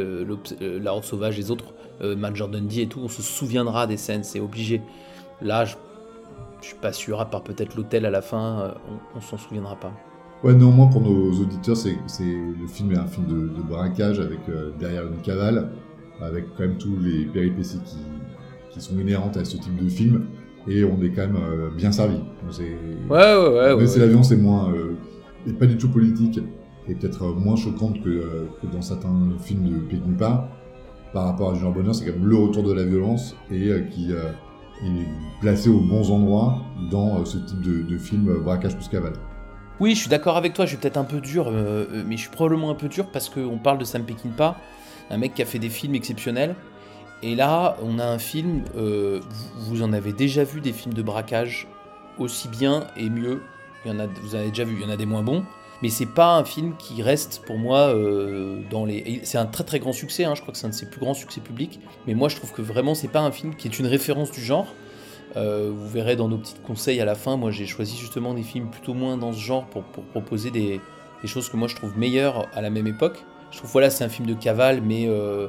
la 0.61 0.93
horde 0.93 1.05
sauvage, 1.05 1.37
les 1.37 1.51
autres, 1.51 1.73
Major 2.03 2.49
Dundee 2.49 2.83
et 2.83 2.87
tout. 2.87 3.01
On 3.03 3.09
se 3.09 3.23
souviendra 3.23 3.87
des 3.87 3.97
scènes, 3.97 4.25
c'est 4.25 4.41
obligé. 4.41 4.81
Là, 5.43 5.65
je, 5.65 5.77
je 6.63 6.69
suis 6.69 6.77
pas 6.77 6.93
sûr, 6.93 7.21
à 7.21 7.27
part 7.27 7.43
peut-être 7.43 7.77
l'hôtel 7.77 8.07
à 8.07 8.11
la 8.11 8.23
fin, 8.23 8.75
on, 8.89 9.19
on 9.19 9.21
s'en 9.21 9.39
souviendra 9.39 9.77
pas. 9.77 9.93
Ouais, 10.43 10.55
néanmoins, 10.55 10.87
pour 10.87 11.03
nos 11.03 11.31
auditeurs, 11.33 11.77
c'est, 11.77 11.97
le 12.23 12.67
film 12.67 12.93
est 12.93 12.99
un 12.99 13.07
film 13.07 13.27
de, 13.27 13.63
braquage 13.63 14.19
avec 14.19 14.39
derrière 14.79 15.07
une 15.07 15.21
cavale, 15.21 15.73
avec 16.23 16.47
quand 16.57 16.61
même 16.63 16.79
tous 16.79 16.97
les 16.99 17.27
péripéties 17.27 17.81
qui 18.71 18.81
sont 18.81 18.99
inhérentes 18.99 19.37
à 19.37 19.45
ce 19.45 19.59
type 19.59 19.83
de 19.83 19.89
film 19.89 20.27
et 20.69 20.85
on 20.85 21.03
est 21.03 21.11
quand 21.11 21.27
même 21.27 21.37
euh, 21.37 21.71
bien 21.77 21.93
servi. 21.93 22.17
Ouais, 23.09 23.17
ouais, 23.17 23.49
ouais. 23.49 23.77
Mais 23.77 23.87
c'est 23.87 24.01
l'avion, 24.01 24.23
c'est 24.23 24.37
moins. 24.37 24.73
Euh, 24.73 24.97
et 25.47 25.53
pas 25.53 25.67
du 25.67 25.77
tout 25.77 25.89
politique, 25.89 26.39
et 26.89 26.95
peut-être 26.95 27.23
euh, 27.23 27.35
moins 27.35 27.57
choquante 27.57 28.03
que, 28.03 28.47
que, 28.61 28.67
dans 28.73 28.83
certains 28.83 29.31
films 29.43 29.69
de 29.69 29.79
Peckinpah. 29.89 30.49
par 31.13 31.25
rapport 31.25 31.51
à 31.51 31.55
Junior 31.55 31.73
Bonheur, 31.73 31.95
c'est 31.95 32.05
quand 32.05 32.13
même 32.19 32.29
le 32.29 32.37
retour 32.37 32.63
de 32.63 32.73
la 32.73 32.85
violence 32.85 33.37
et 33.51 33.69
euh, 33.69 33.81
qui 33.81 34.13
euh, 34.13 34.31
est 34.85 35.41
placé 35.41 35.69
aux 35.69 35.81
bons 35.81 36.11
endroits 36.11 36.59
dans 36.91 37.21
euh, 37.21 37.25
ce 37.25 37.39
type 37.39 37.61
de, 37.63 37.83
de 37.83 37.99
film 37.99 38.29
euh, 38.29 38.41
braquage 38.41 38.77
plus 38.77 38.89
cavale. 38.89 39.15
Oui, 39.81 39.95
je 39.95 40.01
suis 40.01 40.11
d'accord 40.11 40.37
avec 40.37 40.53
toi, 40.53 40.67
je 40.67 40.71
suis 40.71 40.79
peut-être 40.79 40.99
un 40.99 41.05
peu 41.05 41.21
dur, 41.21 41.49
euh, 41.49 41.87
euh, 41.93 42.03
mais 42.07 42.17
je 42.17 42.23
suis 42.23 42.31
probablement 42.31 42.71
un 42.71 42.75
peu 42.75 42.89
dur 42.89 43.07
parce 43.11 43.29
qu'on 43.29 43.59
parle 43.59 43.79
de 43.79 43.85
Sam 43.85 44.03
Peckinpah, 44.03 44.57
un 45.11 45.19
mec 45.19 45.35
qui 45.35 45.43
a 45.43 45.47
fait 45.47 45.59
des 45.59 45.71
films 45.71 45.95
exceptionnels. 45.95 46.55
Et 47.23 47.35
là, 47.35 47.77
on 47.83 47.99
a 47.99 48.05
un 48.05 48.19
film, 48.19 48.63
euh, 48.77 49.21
vous, 49.57 49.83
en 49.83 49.93
avez 49.93 50.13
déjà 50.13 50.45
vu 50.45 50.61
des 50.61 50.73
films 50.73 50.95
de 50.95 51.03
braquage 51.03 51.69
aussi 52.19 52.49
bien 52.49 52.87
et 52.97 53.11
mieux. 53.11 53.43
Il 53.85 53.93
y 53.93 53.95
en 53.95 53.99
a, 53.99 54.07
vous 54.07 54.35
en 54.35 54.39
avez 54.39 54.49
déjà 54.51 54.65
vu, 54.65 54.77
il 54.79 54.83
y 54.83 54.85
en 54.85 54.91
a 54.91 54.97
des 54.97 55.07
moins 55.07 55.23
bons. 55.23 55.45
Mais 55.83 55.89
c'est 55.89 56.07
pas 56.07 56.37
un 56.37 56.45
film 56.45 56.75
qui 56.77 57.03
reste 57.03 57.43
pour 57.47 57.59
moi 57.59 57.95
euh, 57.95 58.61
dans 58.71 58.85
les. 58.85 59.21
C'est 59.25 59.39
un 59.39 59.47
très 59.47 59.65
très 59.65 59.79
grand 59.79 59.95
succès, 59.95 60.25
hein, 60.25 60.35
je 60.35 60.43
crois 60.43 60.53
que 60.53 60.59
c'est 60.59 60.67
un 60.67 60.71
de 60.71 60.75
ses 60.75 60.91
plus 60.91 61.01
grands 61.01 61.15
succès 61.15 61.41
publics. 61.41 61.81
Mais 62.07 62.15
moi 62.15 62.29
je 62.29 62.37
trouve 62.37 62.53
que 62.53 62.61
vraiment 62.61 62.95
c'est 62.95 63.09
pas 63.09 63.21
un 63.21 63.33
film 63.33 63.55
qui 63.55 63.67
est 63.67 63.79
une 63.79 63.87
référence 63.87 64.31
du 64.31 64.43
genre. 64.43 64.67
Euh, 65.37 65.71
vous 65.75 65.89
verrez 65.89 66.17
dans 66.17 66.29
nos 66.29 66.37
petits 66.37 66.57
conseils 66.67 67.01
à 67.01 67.05
la 67.05 67.15
fin, 67.15 67.37
moi 67.37 67.51
j'ai 67.51 67.65
choisi 67.65 67.97
justement 67.97 68.35
des 68.35 68.43
films 68.43 68.69
plutôt 68.69 68.95
moins 68.95 69.17
dans 69.17 69.33
ce 69.33 69.39
genre 69.39 69.65
pour, 69.67 69.85
proposer 69.85 70.51
des, 70.51 70.81
des 71.23 71.29
choses 71.29 71.49
que 71.49 71.57
moi 71.57 71.69
je 71.69 71.77
trouve 71.77 71.97
meilleures 71.97 72.49
à 72.53 72.61
la 72.61 72.69
même 72.69 72.87
époque. 72.87 73.25
Je 73.51 73.59
trouve 73.59 73.71
voilà 73.71 73.91
c'est 73.91 74.05
un 74.05 74.09
film 74.09 74.27
de 74.27 74.35
cavale, 74.35 74.83
mais, 74.83 75.07
euh, 75.09 75.49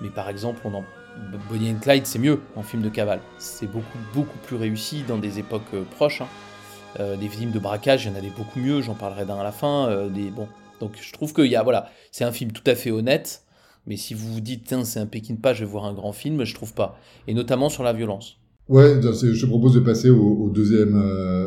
mais 0.00 0.10
par 0.10 0.28
exemple 0.28 0.60
on. 0.64 0.84
Bonnie 1.50 1.70
and 1.70 1.80
Clyde 1.80 2.06
c'est 2.06 2.18
mieux 2.18 2.40
en 2.56 2.62
film 2.62 2.82
de 2.82 2.88
cavale. 2.88 3.20
C'est 3.38 3.70
beaucoup 3.70 3.98
beaucoup 4.14 4.38
plus 4.46 4.56
réussi 4.56 5.02
dans 5.06 5.18
des 5.18 5.38
époques 5.38 5.62
euh, 5.74 5.82
proches. 5.96 6.20
hein. 6.20 6.28
Euh, 7.00 7.16
des 7.16 7.28
films 7.28 7.50
de 7.50 7.58
braquage, 7.58 8.04
il 8.06 8.12
y 8.12 8.14
en 8.14 8.18
a 8.18 8.20
des 8.20 8.30
beaucoup 8.30 8.58
mieux, 8.58 8.80
j'en 8.80 8.94
parlerai 8.94 9.26
d'un 9.26 9.38
à 9.38 9.44
la 9.44 9.52
fin. 9.52 9.88
euh, 9.88 10.08
des, 10.08 10.30
bon. 10.30 10.48
Donc 10.80 10.92
je 11.00 11.12
trouve 11.12 11.32
a, 11.36 11.62
voilà, 11.62 11.90
c'est 12.12 12.24
un 12.24 12.32
film 12.32 12.52
tout 12.52 12.62
à 12.66 12.74
fait 12.74 12.90
honnête, 12.90 13.42
mais 13.86 13.96
si 13.96 14.14
vous 14.14 14.32
vous 14.32 14.40
dites, 14.40 14.74
c'est 14.84 15.00
un 15.00 15.06
Peckinpah, 15.06 15.54
je 15.54 15.64
vais 15.64 15.70
voir 15.70 15.84
un 15.84 15.92
grand 15.92 16.12
film, 16.12 16.44
je 16.44 16.54
trouve 16.54 16.72
pas. 16.72 16.98
Et 17.26 17.34
notamment 17.34 17.68
sur 17.68 17.82
la 17.82 17.92
violence. 17.92 18.38
Ouais, 18.68 19.00
je 19.02 19.40
te 19.40 19.46
propose 19.46 19.74
de 19.74 19.80
passer 19.80 20.10
au, 20.10 20.50
deuxième, 20.54 20.94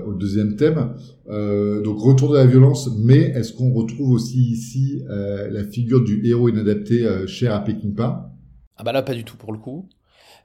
au 0.08 0.14
deuxième 0.14 0.56
thème. 0.56 0.96
Donc 1.28 2.00
retour 2.00 2.32
de 2.32 2.38
la 2.38 2.46
violence, 2.46 2.90
mais 2.98 3.20
est-ce 3.20 3.54
qu'on 3.54 3.72
retrouve 3.72 4.12
aussi 4.12 4.42
ici 4.52 5.04
la 5.08 5.64
figure 5.64 6.04
du 6.04 6.26
héros 6.28 6.50
inadapté 6.50 7.08
cher 7.28 7.54
à 7.54 7.60
Peckinpah 7.64 8.31
Ah 8.82 8.84
bah 8.84 8.94
là, 8.94 9.04
pas 9.04 9.14
du 9.14 9.24
tout 9.24 9.38
pour 9.38 9.54
le 9.54 9.60
coup. 9.60 9.88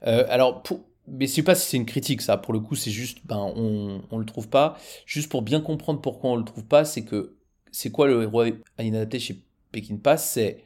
Euh, 0.05 0.23
alors, 0.29 0.61
pour... 0.61 0.81
mais 1.07 1.25
je 1.25 1.31
sais 1.31 1.41
pas 1.43 1.55
si 1.55 1.67
c'est 1.71 1.77
une 1.77 1.87
critique, 1.87 2.21
ça. 2.21 2.37
Pour 2.37 2.53
le 2.53 2.59
coup, 2.59 2.75
c'est 2.75 2.91
juste, 2.91 3.19
ben, 3.25 3.51
on, 3.55 4.03
on 4.11 4.19
le 4.19 4.25
trouve 4.27 4.47
pas. 4.47 4.77
Juste 5.07 5.31
pour 5.31 5.41
bien 5.41 5.59
comprendre 5.59 6.01
pourquoi 6.01 6.29
on 6.31 6.35
le 6.35 6.45
trouve 6.45 6.65
pas, 6.65 6.85
c'est 6.85 7.03
que 7.03 7.35
c'est 7.71 7.89
quoi 7.91 8.05
le 8.05 8.21
héros 8.21 8.45
inadapté 8.79 9.17
chez 9.19 9.41
Peckinpah 9.71 10.17
C'est 10.17 10.63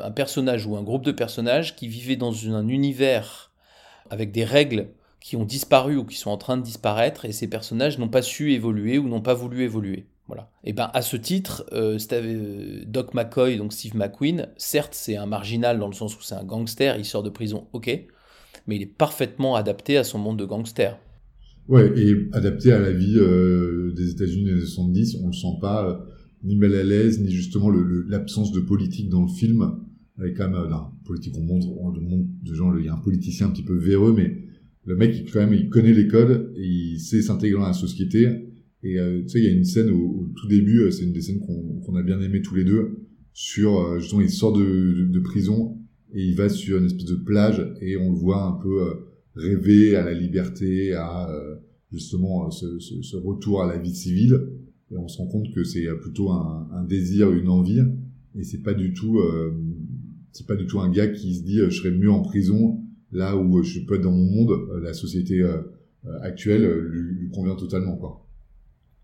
un 0.00 0.10
personnage 0.10 0.66
ou 0.66 0.76
un 0.76 0.82
groupe 0.82 1.04
de 1.04 1.12
personnages 1.12 1.76
qui 1.76 1.86
vivaient 1.86 2.16
dans 2.16 2.34
un 2.48 2.66
univers 2.66 3.52
avec 4.10 4.32
des 4.32 4.44
règles 4.44 4.88
qui 5.20 5.36
ont 5.36 5.44
disparu 5.44 5.96
ou 5.96 6.04
qui 6.04 6.16
sont 6.16 6.30
en 6.32 6.38
train 6.38 6.56
de 6.56 6.62
disparaître, 6.62 7.24
et 7.24 7.32
ces 7.32 7.48
personnages 7.48 7.98
n'ont 8.00 8.08
pas 8.08 8.22
su 8.22 8.52
évoluer 8.52 8.98
ou 8.98 9.08
n'ont 9.08 9.22
pas 9.22 9.34
voulu 9.34 9.62
évoluer. 9.62 10.06
Voilà. 10.26 10.50
Et 10.64 10.72
ben 10.72 10.90
à 10.94 11.02
ce 11.02 11.16
titre, 11.16 11.66
euh, 11.72 11.98
euh, 12.12 12.82
Doc 12.86 13.12
McCoy, 13.12 13.58
donc 13.58 13.72
Steve 13.72 13.94
McQueen, 13.94 14.48
certes 14.56 14.94
c'est 14.94 15.16
un 15.16 15.26
marginal 15.26 15.78
dans 15.78 15.86
le 15.86 15.92
sens 15.92 16.16
où 16.16 16.22
c'est 16.22 16.34
un 16.34 16.44
gangster, 16.44 16.96
il 16.96 17.04
sort 17.04 17.22
de 17.22 17.28
prison, 17.28 17.66
ok, 17.74 18.06
mais 18.66 18.76
il 18.76 18.82
est 18.82 18.86
parfaitement 18.86 19.54
adapté 19.54 19.98
à 19.98 20.04
son 20.04 20.18
monde 20.18 20.38
de 20.38 20.46
gangster. 20.46 20.98
Ouais, 21.68 21.92
et 21.96 22.28
adapté 22.32 22.72
à 22.72 22.78
la 22.78 22.92
vie 22.92 23.16
euh, 23.16 23.92
des 23.94 24.10
États-Unis 24.10 24.44
des 24.44 24.52
années 24.52 24.60
70, 24.60 25.18
on 25.22 25.28
le 25.28 25.32
sent 25.32 25.58
pas 25.60 25.88
euh, 25.88 25.94
ni 26.42 26.56
mal 26.56 26.74
à 26.74 26.82
l'aise, 26.82 27.20
ni 27.20 27.30
justement 27.30 27.70
l'absence 27.70 28.52
de 28.52 28.60
politique 28.60 29.08
dans 29.08 29.22
le 29.22 29.28
film. 29.28 29.80
Avec 30.18 30.36
quand 30.36 30.48
même, 30.48 30.70
non, 30.70 30.90
politique, 31.04 31.34
on 31.38 31.42
montre, 31.42 31.66
on 31.68 31.90
montre 31.90 32.28
de 32.42 32.54
gens, 32.54 32.76
il 32.76 32.84
y 32.84 32.88
a 32.88 32.94
un 32.94 32.98
politicien 32.98 33.48
un 33.48 33.50
petit 33.50 33.64
peu 33.64 33.76
véreux, 33.76 34.14
mais 34.16 34.44
le 34.84 34.94
mec, 34.94 35.30
quand 35.32 35.40
même, 35.40 35.54
il 35.54 35.70
connaît 35.70 35.94
les 35.94 36.06
codes, 36.06 36.52
il 36.56 37.00
sait 37.00 37.22
s'intégrer 37.22 37.58
dans 37.58 37.66
la 37.66 37.72
société. 37.72 38.53
Et 38.84 38.98
euh, 38.98 39.22
tu 39.22 39.28
sais, 39.30 39.38
il 39.40 39.44
y 39.44 39.48
a 39.48 39.52
une 39.52 39.64
scène 39.64 39.90
au, 39.90 40.28
tout 40.36 40.46
début, 40.46 40.80
euh, 40.80 40.90
c'est 40.90 41.04
une 41.04 41.12
des 41.12 41.22
scènes 41.22 41.40
qu'on 41.40 41.96
a 41.96 42.02
bien 42.02 42.20
aimé 42.20 42.42
tous 42.42 42.54
les 42.54 42.64
deux, 42.64 42.98
sur 43.32 43.80
euh, 43.80 43.98
justement, 43.98 44.20
il 44.20 44.30
sort 44.30 44.52
de, 44.52 45.08
de, 45.10 45.20
prison 45.20 45.78
et 46.12 46.22
il 46.22 46.36
va 46.36 46.48
sur 46.50 46.78
une 46.78 46.84
espèce 46.84 47.06
de 47.06 47.16
plage 47.16 47.66
et 47.80 47.96
on 47.96 48.12
le 48.12 48.18
voit 48.18 48.44
un 48.44 48.52
peu 48.52 48.92
rêver 49.34 49.96
à 49.96 50.04
la 50.04 50.12
liberté, 50.12 50.92
à 50.92 51.28
justement 51.90 52.50
ce, 52.50 52.78
ce, 52.78 53.02
ce 53.02 53.16
retour 53.16 53.62
à 53.62 53.66
la 53.66 53.78
vie 53.78 53.94
civile. 53.94 54.38
Et 54.92 54.96
on 54.96 55.08
se 55.08 55.18
rend 55.18 55.26
compte 55.26 55.52
que 55.52 55.64
c'est 55.64 55.86
plutôt 56.00 56.30
un, 56.30 56.68
un 56.72 56.84
désir, 56.84 57.32
une 57.32 57.48
envie, 57.48 57.82
et 58.36 58.44
c'est 58.44 58.62
pas 58.62 58.74
du 58.74 58.92
tout, 58.92 59.18
euh, 59.18 59.52
c'est 60.32 60.46
pas 60.46 60.56
du 60.56 60.66
tout 60.66 60.80
un 60.80 60.90
gars 60.90 61.08
qui 61.08 61.34
se 61.34 61.42
dit 61.42 61.58
je 61.58 61.70
serais 61.70 61.90
mieux 61.90 62.10
en 62.10 62.22
prison 62.22 62.80
là 63.12 63.36
où 63.36 63.62
je 63.62 63.80
peux 63.80 63.94
être 63.94 64.02
dans 64.02 64.12
mon 64.12 64.30
monde. 64.30 64.68
La 64.82 64.92
société 64.92 65.40
euh, 65.40 65.62
actuelle 66.20 66.68
lui, 66.90 67.14
lui 67.14 67.30
convient 67.30 67.56
totalement 67.56 67.96
quoi. 67.96 68.24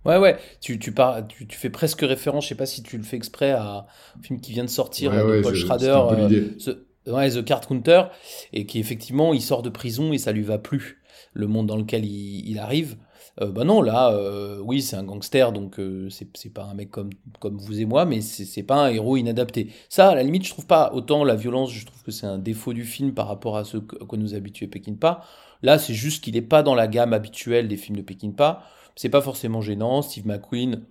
Ouais, 0.04 0.16
ouais, 0.16 0.38
tu, 0.60 0.78
tu, 0.78 0.92
par- 0.92 1.26
tu, 1.26 1.46
tu 1.46 1.58
fais 1.58 1.70
presque 1.70 2.00
référence, 2.00 2.44
je 2.44 2.50
sais 2.50 2.54
pas 2.54 2.66
si 2.66 2.82
tu 2.82 2.96
le 2.96 3.02
fais 3.02 3.16
exprès, 3.16 3.50
à 3.50 3.86
un 4.18 4.22
film 4.22 4.40
qui 4.40 4.52
vient 4.52 4.64
de 4.64 4.70
sortir 4.70 5.10
Ouais, 5.10 5.18
de 5.18 5.24
ouais, 5.24 5.42
Paul 5.42 5.54
Schrader, 5.54 6.02
euh. 6.12 6.48
The, 6.58 7.10
ouais, 7.10 7.30
The 7.30 7.44
Card 7.44 7.66
Counter, 7.66 8.04
et 8.52 8.64
qui 8.66 8.78
effectivement, 8.78 9.34
il 9.34 9.42
sort 9.42 9.62
de 9.62 9.68
prison 9.70 10.12
et 10.12 10.18
ça 10.18 10.32
lui 10.32 10.42
va 10.42 10.58
plus, 10.58 11.02
le 11.34 11.46
monde 11.46 11.66
dans 11.66 11.76
lequel 11.76 12.04
il, 12.04 12.48
il 12.48 12.58
arrive. 12.58 12.96
Euh, 13.40 13.50
bah 13.50 13.64
non, 13.64 13.80
là, 13.80 14.12
euh, 14.12 14.58
oui, 14.62 14.82
c'est 14.82 14.96
un 14.96 15.04
gangster, 15.04 15.52
donc 15.52 15.78
euh, 15.78 16.08
c'est 16.10 16.52
pas 16.52 16.64
un 16.64 16.74
mec 16.74 16.90
comme, 16.90 17.10
comme 17.38 17.56
vous 17.58 17.80
et 17.80 17.84
moi, 17.84 18.04
mais 18.04 18.20
c'est 18.20 18.62
pas 18.62 18.86
un 18.86 18.88
héros 18.90 19.16
inadapté. 19.16 19.68
Ça, 19.88 20.10
à 20.10 20.14
la 20.14 20.22
limite, 20.22 20.44
je 20.44 20.50
trouve 20.50 20.66
pas 20.66 20.92
autant 20.94 21.24
la 21.24 21.36
violence, 21.36 21.72
je 21.72 21.86
trouve 21.86 22.02
que 22.02 22.10
c'est 22.10 22.26
un 22.26 22.38
défaut 22.38 22.72
du 22.72 22.84
film 22.84 23.14
par 23.14 23.28
rapport 23.28 23.56
à 23.56 23.64
ce 23.64 23.78
que, 23.78 24.16
nous 24.16 24.34
a 24.34 24.36
habitué 24.36 24.66
Peckinpah. 24.66 25.22
Là, 25.62 25.78
c'est 25.78 25.94
juste 25.94 26.24
qu'il 26.24 26.36
est 26.36 26.42
pas 26.42 26.62
dans 26.62 26.74
la 26.74 26.88
gamme 26.88 27.12
habituelle 27.12 27.68
des 27.68 27.76
films 27.76 27.96
de 27.96 28.02
Peckinpah. 28.02 28.62
C'est 29.00 29.08
pas 29.08 29.22
forcément 29.22 29.62
gênant. 29.62 30.02
Steve 30.02 30.26
McQueen, 30.26 30.82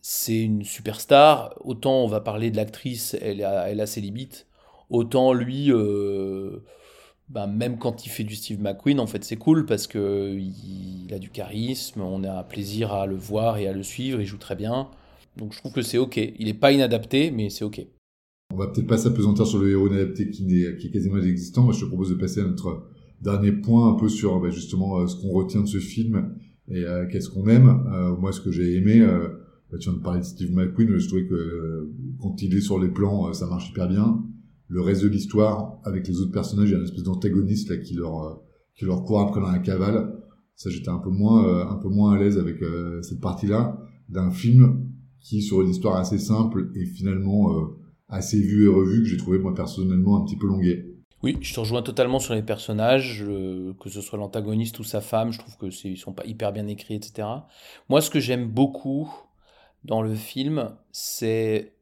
c'est 0.00 0.42
une 0.42 0.64
superstar. 0.64 1.54
Autant 1.60 2.02
on 2.02 2.08
va 2.08 2.20
parler 2.20 2.50
de 2.50 2.56
l'actrice, 2.56 3.16
elle 3.22 3.44
a, 3.44 3.70
elle 3.70 3.86
ses 3.86 4.00
limites. 4.00 4.48
Autant 4.90 5.32
lui, 5.32 5.70
euh, 5.70 6.64
ben, 7.28 7.46
même 7.46 7.78
quand 7.78 8.04
il 8.04 8.08
fait 8.08 8.24
du 8.24 8.34
Steve 8.34 8.60
McQueen, 8.60 8.98
en 8.98 9.06
fait, 9.06 9.22
c'est 9.22 9.36
cool 9.36 9.64
parce 9.64 9.86
que 9.86 10.36
il, 10.36 11.14
a 11.14 11.20
du 11.20 11.30
charisme, 11.30 12.00
on 12.00 12.24
a 12.24 12.42
plaisir 12.42 12.92
à 12.92 13.06
le 13.06 13.14
voir 13.14 13.58
et 13.58 13.68
à 13.68 13.72
le 13.72 13.84
suivre, 13.84 14.20
il 14.20 14.26
joue 14.26 14.38
très 14.38 14.56
bien. 14.56 14.90
Donc 15.36 15.52
je 15.52 15.58
trouve 15.58 15.70
que 15.70 15.82
c'est 15.82 15.98
ok. 15.98 16.16
Il 16.16 16.48
est 16.48 16.52
pas 16.52 16.72
inadapté, 16.72 17.30
mais 17.30 17.48
c'est 17.48 17.64
ok. 17.64 17.86
On 18.52 18.56
va 18.56 18.66
peut-être 18.66 18.88
pas 18.88 18.98
s'apesantir 18.98 19.46
sur 19.46 19.60
le 19.60 19.70
héros 19.70 19.86
inadapté 19.86 20.30
qui, 20.30 20.42
n'est- 20.46 20.62
est 20.62 20.90
quasiment 20.92 21.18
inexistant. 21.18 21.70
Je 21.70 21.78
te 21.78 21.84
propose 21.84 22.10
de 22.10 22.16
passer 22.16 22.40
à 22.40 22.44
notre 22.44 22.88
dernier 23.20 23.52
point, 23.52 23.92
un 23.92 23.94
peu 23.94 24.08
sur 24.08 24.40
bah, 24.40 24.50
justement 24.50 24.98
euh, 24.98 25.06
ce 25.06 25.14
qu'on 25.14 25.30
retient 25.30 25.60
de 25.60 25.68
ce 25.68 25.78
film 25.78 26.34
et 26.68 26.84
euh, 26.84 27.06
qu'est-ce 27.10 27.28
qu'on 27.28 27.46
aime? 27.48 27.68
Euh, 27.92 28.16
moi, 28.16 28.32
ce 28.32 28.40
que 28.40 28.50
j'ai 28.50 28.76
aimé, 28.76 29.00
euh, 29.00 29.28
bah, 29.70 29.78
tu 29.78 29.90
viens 29.90 29.98
de 29.98 30.02
parler 30.02 30.20
de 30.20 30.24
Steve 30.24 30.52
McQueen, 30.52 30.98
je 30.98 31.06
trouvais 31.06 31.26
que 31.26 31.34
euh, 31.34 31.92
quand 32.20 32.40
il 32.42 32.54
est 32.54 32.60
sur 32.60 32.78
les 32.78 32.88
plans, 32.88 33.28
euh, 33.28 33.32
ça 33.32 33.46
marche 33.46 33.70
hyper 33.70 33.88
bien. 33.88 34.24
Le 34.68 34.80
reste 34.80 35.02
de 35.02 35.08
l'histoire, 35.08 35.78
avec 35.84 36.08
les 36.08 36.20
autres 36.20 36.32
personnages, 36.32 36.68
il 36.68 36.72
y 36.72 36.74
a 36.74 36.78
une 36.78 36.84
espèce 36.84 37.02
d'antagoniste 37.02 37.70
là 37.70 37.76
qui 37.76 37.94
leur 37.94 38.24
euh, 38.24 38.34
qui 38.74 38.84
leur 38.84 39.04
court 39.04 39.20
après 39.20 39.40
dans 39.40 39.50
la 39.50 39.58
cavale. 39.58 40.16
Ça, 40.56 40.70
j'étais 40.70 40.88
un 40.88 40.98
peu 40.98 41.10
moins 41.10 41.68
un 41.68 41.76
peu 41.76 41.88
moins 41.88 42.12
à 42.12 42.18
l'aise 42.18 42.38
avec 42.38 42.58
cette 43.02 43.20
partie-là 43.20 43.80
d'un 44.08 44.30
film 44.30 44.88
qui, 45.20 45.42
sur 45.42 45.62
une 45.62 45.70
histoire 45.70 45.96
assez 45.96 46.18
simple 46.18 46.70
et 46.74 46.84
finalement 46.84 47.52
assez 48.08 48.40
vu 48.40 48.64
et 48.64 48.68
revu, 48.68 49.02
que 49.02 49.08
j'ai 49.08 49.16
trouvé 49.16 49.38
moi 49.38 49.54
personnellement 49.54 50.20
un 50.20 50.24
petit 50.24 50.36
peu 50.36 50.46
longuet. 50.46 50.93
Oui, 51.24 51.38
je 51.40 51.54
te 51.54 51.60
rejoins 51.60 51.80
totalement 51.80 52.18
sur 52.18 52.34
les 52.34 52.42
personnages, 52.42 53.24
que 53.80 53.88
ce 53.88 54.02
soit 54.02 54.18
l'antagoniste 54.18 54.78
ou 54.78 54.84
sa 54.84 55.00
femme, 55.00 55.32
je 55.32 55.38
trouve 55.38 55.56
que 55.56 55.86
ils 55.86 55.96
sont 55.96 56.12
pas 56.12 56.26
hyper 56.26 56.52
bien 56.52 56.66
écrits, 56.66 56.96
etc. 56.96 57.26
Moi, 57.88 58.02
ce 58.02 58.10
que 58.10 58.20
j'aime 58.20 58.46
beaucoup 58.46 59.10
dans 59.84 60.02
le 60.02 60.14
film, 60.14 60.76
c'est 60.92 61.72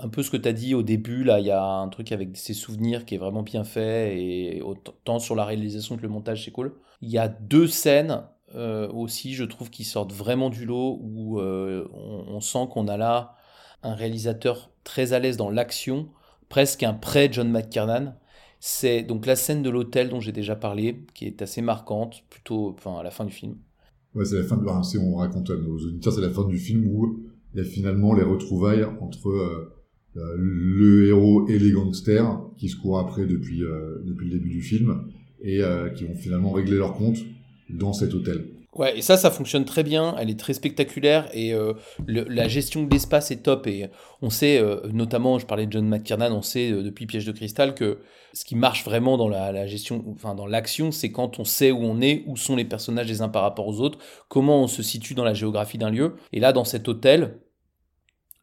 un 0.00 0.08
peu 0.08 0.24
ce 0.24 0.30
que 0.32 0.36
tu 0.36 0.48
as 0.48 0.52
dit 0.52 0.74
au 0.74 0.82
début, 0.82 1.22
là, 1.22 1.38
il 1.38 1.46
y 1.46 1.52
a 1.52 1.62
un 1.62 1.88
truc 1.90 2.10
avec 2.10 2.36
ses 2.36 2.54
souvenirs 2.54 3.04
qui 3.04 3.14
est 3.14 3.18
vraiment 3.18 3.44
bien 3.44 3.62
fait, 3.62 4.20
et 4.20 4.62
autant 4.62 5.20
sur 5.20 5.36
la 5.36 5.44
réalisation 5.44 5.96
que 5.96 6.02
le 6.02 6.08
montage, 6.08 6.44
c'est 6.44 6.50
cool. 6.50 6.74
Il 7.00 7.08
y 7.08 7.18
a 7.18 7.28
deux 7.28 7.68
scènes 7.68 8.24
euh, 8.56 8.88
aussi, 8.88 9.32
je 9.34 9.44
trouve, 9.44 9.70
qui 9.70 9.84
sortent 9.84 10.12
vraiment 10.12 10.50
du 10.50 10.64
lot, 10.64 10.98
où 11.00 11.38
euh, 11.38 11.88
on, 11.94 12.34
on 12.34 12.40
sent 12.40 12.66
qu'on 12.72 12.88
a 12.88 12.96
là 12.96 13.36
un 13.84 13.94
réalisateur 13.94 14.72
très 14.82 15.12
à 15.12 15.20
l'aise 15.20 15.36
dans 15.36 15.50
l'action, 15.50 16.08
presque 16.48 16.82
un 16.82 16.94
pré-John 16.94 17.48
McTiernan. 17.48 18.14
C'est 18.60 19.02
donc 19.02 19.26
la 19.26 19.36
scène 19.36 19.62
de 19.62 19.70
l'hôtel 19.70 20.08
dont 20.08 20.20
j'ai 20.20 20.32
déjà 20.32 20.56
parlé, 20.56 21.04
qui 21.14 21.26
est 21.26 21.42
assez 21.42 21.62
marquante, 21.62 22.24
plutôt 22.28 22.74
enfin, 22.76 22.98
à 22.98 23.02
la 23.02 23.10
fin 23.10 23.24
du 23.24 23.32
film. 23.32 23.56
Ouais, 24.14 24.24
c'est 24.24 24.36
la 24.36 24.44
fin 24.44 24.56
de, 24.56 24.64
on 24.98 25.16
raconte 25.16 25.50
à 25.50 25.54
c'est 26.10 26.20
la 26.20 26.30
fin 26.30 26.44
du 26.44 26.58
film 26.58 26.86
où 26.88 27.20
il 27.54 27.58
y 27.58 27.60
a 27.60 27.64
finalement 27.64 28.14
les 28.14 28.22
retrouvailles 28.22 28.84
entre 29.00 29.28
euh, 29.28 29.72
euh, 30.16 30.34
le 30.36 31.06
héros 31.08 31.46
et 31.48 31.58
les 31.58 31.70
gangsters 31.70 32.40
qui 32.56 32.68
se 32.68 32.76
courent 32.76 32.98
après 32.98 33.26
depuis, 33.26 33.62
euh, 33.62 34.02
depuis 34.04 34.28
le 34.28 34.38
début 34.38 34.50
du 34.50 34.62
film 34.62 35.04
et 35.40 35.60
qui 35.94 36.04
vont 36.04 36.16
finalement 36.16 36.50
régler 36.50 36.78
leur 36.78 36.94
compte 36.94 37.18
dans 37.70 37.92
cet 37.92 38.12
hôtel. 38.12 38.44
Ouais, 38.78 38.96
et 38.96 39.02
ça, 39.02 39.16
ça 39.16 39.32
fonctionne 39.32 39.64
très 39.64 39.82
bien. 39.82 40.14
Elle 40.18 40.30
est 40.30 40.38
très 40.38 40.54
spectaculaire 40.54 41.28
et 41.32 41.52
euh, 41.52 41.72
la 42.06 42.46
gestion 42.46 42.84
de 42.84 42.90
l'espace 42.90 43.32
est 43.32 43.42
top. 43.42 43.66
Et 43.66 43.90
on 44.22 44.30
sait, 44.30 44.58
euh, 44.58 44.80
notamment, 44.92 45.40
je 45.40 45.46
parlais 45.46 45.66
de 45.66 45.72
John 45.72 45.86
McTiernan, 45.86 46.32
on 46.32 46.42
sait 46.42 46.70
euh, 46.70 46.82
depuis 46.84 47.06
Piège 47.06 47.26
de 47.26 47.32
cristal 47.32 47.74
que 47.74 47.98
ce 48.32 48.44
qui 48.44 48.54
marche 48.54 48.84
vraiment 48.84 49.16
dans 49.16 49.28
la, 49.28 49.50
la 49.50 49.66
gestion, 49.66 50.04
enfin 50.14 50.36
dans 50.36 50.46
l'action, 50.46 50.92
c'est 50.92 51.10
quand 51.10 51.40
on 51.40 51.44
sait 51.44 51.72
où 51.72 51.80
on 51.80 52.00
est, 52.00 52.22
où 52.28 52.36
sont 52.36 52.54
les 52.54 52.64
personnages 52.64 53.08
les 53.08 53.20
uns 53.20 53.28
par 53.28 53.42
rapport 53.42 53.66
aux 53.66 53.80
autres, 53.80 53.98
comment 54.28 54.62
on 54.62 54.68
se 54.68 54.84
situe 54.84 55.14
dans 55.14 55.24
la 55.24 55.34
géographie 55.34 55.78
d'un 55.78 55.90
lieu. 55.90 56.14
Et 56.32 56.38
là, 56.38 56.52
dans 56.52 56.64
cet 56.64 56.86
hôtel, 56.86 57.40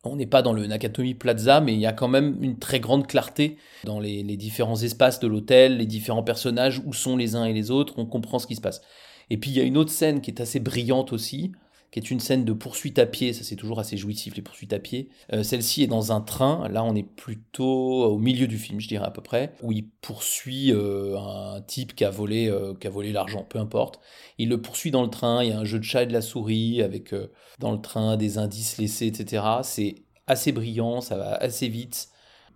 on 0.03 0.17
n'est 0.17 0.27
pas 0.27 0.41
dans 0.41 0.53
le 0.53 0.67
Nakatomi 0.67 1.13
Plaza, 1.13 1.61
mais 1.61 1.73
il 1.73 1.79
y 1.79 1.85
a 1.85 1.93
quand 1.93 2.09
même 2.09 2.37
une 2.41 2.59
très 2.59 2.81
grande 2.81 3.07
clarté 3.07 3.57
dans 3.85 4.01
les, 4.01 4.21
les 4.21 4.35
différents 4.35 4.81
espaces 4.81 5.21
de 5.21 5.27
l'hôtel, 5.27 5.77
les 5.77 5.85
différents 5.85 6.23
personnages, 6.23 6.81
où 6.85 6.91
sont 6.91 7.15
les 7.15 7.35
uns 7.35 7.45
et 7.45 7.53
les 7.53 7.71
autres, 7.71 7.93
on 7.97 8.05
comprend 8.05 8.37
ce 8.37 8.47
qui 8.47 8.55
se 8.55 8.61
passe. 8.61 8.81
Et 9.29 9.37
puis 9.37 9.51
il 9.51 9.57
y 9.57 9.59
a 9.59 9.63
une 9.63 9.77
autre 9.77 9.91
scène 9.91 10.21
qui 10.21 10.31
est 10.31 10.41
assez 10.41 10.59
brillante 10.59 11.13
aussi, 11.13 11.51
qui 11.91 11.99
est 11.99 12.11
une 12.11 12.19
scène 12.19 12.43
de 12.43 12.51
poursuite 12.51 12.99
à 12.99 13.05
pied, 13.05 13.31
ça 13.31 13.43
c'est 13.43 13.55
toujours 13.55 13.79
assez 13.79 13.95
jouissif 13.95 14.35
les 14.35 14.41
poursuites 14.41 14.73
à 14.73 14.79
pied. 14.79 15.09
Euh, 15.31 15.43
Celle-ci 15.43 15.83
est 15.83 15.87
dans 15.87 16.11
un 16.11 16.19
train, 16.19 16.67
là 16.67 16.83
on 16.83 16.93
est 16.93 17.03
plutôt 17.03 18.03
au 18.03 18.17
milieu 18.17 18.47
du 18.47 18.57
film 18.57 18.81
je 18.81 18.87
dirais 18.87 19.05
à 19.05 19.11
peu 19.11 19.21
près, 19.21 19.53
où 19.63 19.71
il 19.71 19.87
poursuit 20.01 20.73
euh, 20.73 21.17
un 21.17 21.61
type 21.61 21.95
qui 21.95 22.03
a 22.03 22.09
volé, 22.09 22.49
euh, 22.49 22.73
qui 22.73 22.87
a 22.87 22.89
volé 22.89 23.11
l'argent, 23.13 23.45
peu 23.47 23.59
importe. 23.59 23.99
Il 24.37 24.49
le 24.49 24.61
poursuit 24.61 24.91
dans 24.91 25.03
le 25.03 25.09
train, 25.09 25.43
il 25.43 25.49
y 25.49 25.53
a 25.53 25.59
un 25.59 25.63
jeu 25.63 25.79
de 25.79 25.83
chat 25.85 26.03
et 26.03 26.05
de 26.05 26.13
la 26.13 26.21
souris 26.21 26.81
avec 26.81 27.13
euh, 27.13 27.31
dans 27.59 27.71
le 27.71 27.79
train 27.81 28.17
des 28.17 28.37
indices 28.37 28.77
laissés, 28.77 29.07
etc. 29.07 29.43
C'est 29.63 29.95
assez 30.27 30.51
brillant, 30.51 31.01
ça 31.01 31.17
va 31.17 31.35
assez 31.35 31.69
vite, 31.69 32.09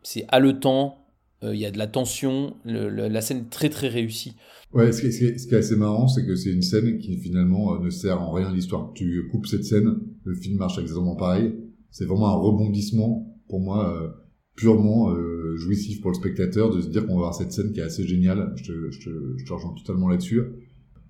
c'est 0.04 0.26
haletant, 0.30 0.98
euh, 0.98 0.99
il 1.44 1.60
y 1.60 1.66
a 1.66 1.72
de 1.72 1.78
la 1.78 1.88
tension, 1.88 2.56
le- 2.66 2.90
le- 2.90 3.08
la 3.08 3.22
scène 3.22 3.40
est 3.40 3.50
très 3.50 3.70
très 3.70 3.88
réussie. 3.88 4.36
Ouais, 4.74 4.92
ce 4.92 5.02
qui, 5.02 5.08
est, 5.08 5.38
ce 5.38 5.48
qui 5.48 5.56
est- 5.56 5.58
assez 5.58 5.76
marrant, 5.76 6.08
c'est 6.08 6.26
que 6.26 6.36
c'est 6.36 6.52
une 6.52 6.62
scène 6.62 6.98
qui 7.00 7.18
finalement 7.18 7.76
euh, 7.76 7.80
ne 7.80 7.90
sert 7.90 8.22
en 8.22 8.32
rien 8.34 8.48
à 8.50 8.54
l'histoire. 8.54 8.92
Tu 8.94 9.28
coupes 9.32 9.48
cette 9.48 9.64
scène, 9.66 9.96
le 10.26 10.36
film 10.36 10.58
marche 10.58 10.78
exactement 10.78 11.16
pareil. 11.16 11.56
C'est 11.92 12.06
vraiment 12.06 12.28
un 12.30 12.36
rebondissement, 12.36 13.36
pour 13.48 13.62
moi, 13.62 13.96
euh, 13.96 14.10
purement 14.56 15.12
euh, 15.12 15.56
jouissif 15.56 16.02
pour 16.02 16.12
le 16.12 16.16
spectateur, 16.16 16.70
de 16.76 16.82
se 16.82 16.88
dire 16.90 17.08
qu'on 17.08 17.14
va 17.16 17.22
voir 17.22 17.34
cette 17.36 17.52
scène 17.52 17.72
qui 17.72 17.80
est 17.80 17.84
assez 17.84 18.06
géniale. 18.06 18.54
Je 18.58 18.64
te, 18.66 18.92
je 18.92 19.00
te, 19.00 19.10
je 19.38 19.46
te 19.46 19.54
rejoins 19.54 19.74
totalement 19.74 20.08
là-dessus. 20.10 20.42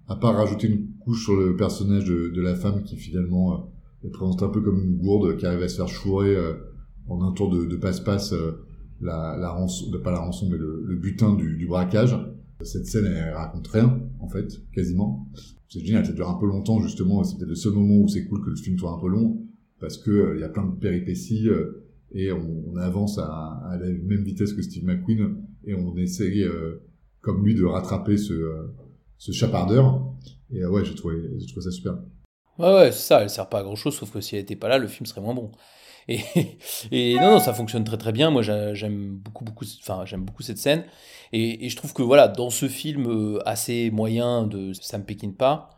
À 0.08 0.16
part 0.16 0.36
rajouter 0.36 0.68
une 0.68 0.88
couche 1.00 1.26
sur 1.26 1.36
le 1.36 1.56
personnage 1.56 2.06
de, 2.06 2.30
de 2.30 2.42
la 2.42 2.56
femme 2.56 2.84
qui 2.84 2.96
finalement 2.96 3.54
euh, 3.54 4.08
est 4.08 4.12
présentée 4.12 4.46
un 4.46 4.50
peu 4.50 4.62
comme 4.62 4.82
une 4.84 4.98
gourde 4.98 5.36
qui 5.38 5.46
arrive 5.46 5.64
à 5.64 5.68
se 5.68 5.76
faire 5.76 5.88
chourer 5.90 6.36
euh, 6.36 6.54
en 7.08 7.22
un 7.24 7.32
tour 7.34 7.50
de, 7.50 7.66
de 7.66 7.76
passe-passe 7.76 8.32
euh, 8.34 8.52
la, 9.02 9.38
la 9.40 9.50
rançon, 9.52 9.92
pas 10.04 10.12
la 10.12 10.20
rançon, 10.20 10.48
mais 10.50 10.58
le, 10.58 10.84
le 10.86 10.96
butin 10.96 11.36
du, 11.36 11.56
du 11.58 11.68
braquage. 11.68 12.16
Cette 12.62 12.86
scène, 12.86 13.06
elle 13.06 13.34
raconte 13.34 13.68
rien, 13.68 14.02
en 14.20 14.28
fait, 14.28 14.62
quasiment. 14.74 15.28
C'est 15.70 15.80
génial, 15.80 16.06
ça 16.06 16.12
dure 16.12 16.30
un 16.30 16.34
peu 16.34 16.48
longtemps, 16.48 16.82
justement, 16.82 17.24
c'est 17.24 17.38
peut-être 17.38 17.50
le 17.50 17.56
seul 17.56 17.74
moment 17.74 18.04
où 18.04 18.08
c'est 18.08 18.26
cool 18.26 18.44
que 18.44 18.50
le 18.50 18.56
film 18.56 18.78
soit 18.78 18.92
un 18.92 19.00
peu 19.00 19.08
long, 19.08 19.42
parce 19.80 19.98
que 19.98 20.12
euh, 20.12 20.36
il 20.36 20.42
y 20.42 20.44
a 20.44 20.50
plein 20.50 20.66
de 20.66 20.76
péripéties, 20.76 21.48
euh, 21.48 21.86
et 22.12 22.32
on, 22.32 22.76
avance 22.76 23.18
à, 23.20 23.62
à 23.70 23.78
la 23.78 23.88
même 23.88 24.24
vitesse 24.24 24.54
que 24.54 24.62
Steve 24.62 24.84
McQueen, 24.84 25.38
et 25.64 25.76
on 25.76 25.96
essaye, 25.96 26.44
euh, 26.44 26.82
comme 27.22 27.46
lui, 27.46 27.56
de 27.56 27.64
rattraper 27.64 28.18
ce, 28.18 28.34
euh, 28.34 28.76
ce 29.18 29.32
chapardeur. 29.32 30.04
Et 30.52 30.64
euh, 30.64 30.70
ouais, 30.70 30.84
j'ai 30.84 30.96
trouvé, 30.96 31.16
trouvé 31.48 31.62
ça 31.62 31.72
super. 31.72 32.00
Ouais, 32.58 32.74
ouais, 32.74 32.92
c'est 32.92 33.08
ça, 33.08 33.22
elle 33.22 33.30
sert 33.30 33.48
pas 33.48 33.60
à 33.60 33.64
grand 33.64 33.76
chose, 33.76 33.96
sauf 33.96 34.12
que 34.12 34.22
si 34.22 34.36
elle 34.36 34.42
était 34.42 34.56
pas 34.56 34.68
là, 34.68 34.78
le 34.80 34.88
film 34.88 35.06
serait 35.06 35.22
moins 35.22 35.36
bon. 35.36 35.52
Et, 36.92 37.16
non, 37.16 37.32
non, 37.32 37.40
ça 37.40 37.54
fonctionne 37.54 37.84
très 37.84 37.98
très 37.98 38.12
bien. 38.12 38.32
Moi, 38.32 38.42
j'a- 38.42 38.74
j'aime 38.74 39.16
beaucoup, 39.18 39.44
beaucoup, 39.44 39.66
enfin, 39.82 40.06
j'aime 40.06 40.24
beaucoup 40.26 40.44
cette 40.44 40.58
scène. 40.58 40.84
Et, 41.34 41.70
je 41.70 41.76
trouve 41.76 41.94
que 41.94 42.02
voilà, 42.02 42.28
dans 42.28 42.50
ce 42.50 42.68
film 42.68 43.08
euh, 43.08 43.40
assez 43.48 43.92
moyen 43.92 44.44
de 44.44 44.74
Sam 44.74 45.04
Peckinpah, 45.06 45.70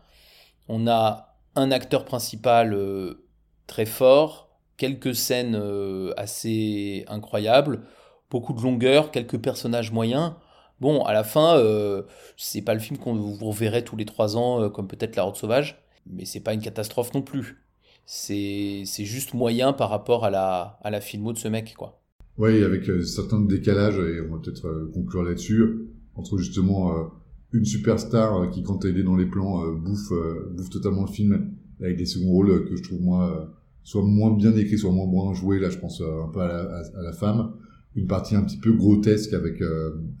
on 0.68 0.86
a 0.86 1.36
un 1.54 1.70
acteur 1.70 2.04
principal 2.04 2.72
euh, 2.74 3.26
très 3.66 3.84
fort, 3.86 4.48
quelques 4.76 5.14
scènes 5.14 5.54
euh, 5.54 6.14
assez 6.16 7.04
incroyables, 7.08 7.82
beaucoup 8.30 8.54
de 8.54 8.62
longueur, 8.62 9.10
quelques 9.10 9.38
personnages 9.38 9.92
moyens. 9.92 10.32
Bon, 10.80 11.04
à 11.04 11.12
la 11.12 11.24
fin, 11.24 11.56
euh, 11.58 12.02
c'est 12.36 12.62
pas 12.62 12.74
le 12.74 12.80
film 12.80 12.98
qu'on 12.98 13.14
vous 13.14 13.46
reverrez 13.48 13.84
tous 13.84 13.96
les 13.96 14.06
trois 14.06 14.36
ans, 14.36 14.68
comme 14.70 14.88
peut-être 14.88 15.16
La 15.16 15.24
Horde 15.24 15.36
Sauvage, 15.36 15.78
mais 16.06 16.24
c'est 16.24 16.40
pas 16.40 16.54
une 16.54 16.62
catastrophe 16.62 17.14
non 17.14 17.22
plus. 17.22 17.62
C'est 18.04 18.84
juste 18.84 19.34
moyen 19.34 19.72
par 19.72 19.90
rapport 19.90 20.24
à 20.24 20.30
la, 20.30 20.78
à 20.82 20.90
la 20.90 21.00
filmo 21.00 21.32
de 21.32 21.38
ce 21.38 21.48
mec, 21.48 21.74
quoi. 21.76 22.02
Ouais, 22.38 22.62
avec 22.62 22.88
euh, 22.88 23.02
certains 23.02 23.40
décalages, 23.40 23.98
et 23.98 24.20
on 24.22 24.34
va 24.34 24.40
peut-être 24.42 24.66
euh, 24.66 24.90
conclure 24.92 25.22
là-dessus, 25.22 25.86
entre 26.14 26.38
justement 26.38 26.96
euh, 26.96 27.04
une 27.52 27.64
superstar 27.64 28.50
qui, 28.50 28.62
quand 28.62 28.84
elle 28.84 28.98
est 28.98 29.02
dans 29.02 29.16
les 29.16 29.26
plans, 29.26 29.66
bouffe, 29.74 30.12
bouffe 30.56 30.70
totalement 30.70 31.02
le 31.02 31.12
film, 31.12 31.50
avec 31.80 31.98
des 31.98 32.06
seconds 32.06 32.30
rôles 32.30 32.64
que 32.64 32.76
je 32.76 32.82
trouve, 32.82 33.02
moi, 33.02 33.52
soit 33.82 34.02
moins 34.02 34.34
bien 34.34 34.56
écrits, 34.56 34.78
soit 34.78 34.90
moins 34.90 35.06
bien 35.06 35.34
joués. 35.34 35.58
Là, 35.58 35.68
je 35.68 35.78
pense 35.78 36.00
un 36.00 36.28
peu 36.32 36.40
à 36.40 36.82
la, 37.02 37.12
femme. 37.12 37.52
Une 37.94 38.06
partie 38.06 38.34
un 38.34 38.42
petit 38.42 38.56
peu 38.56 38.72
grotesque 38.72 39.34
avec, 39.34 39.62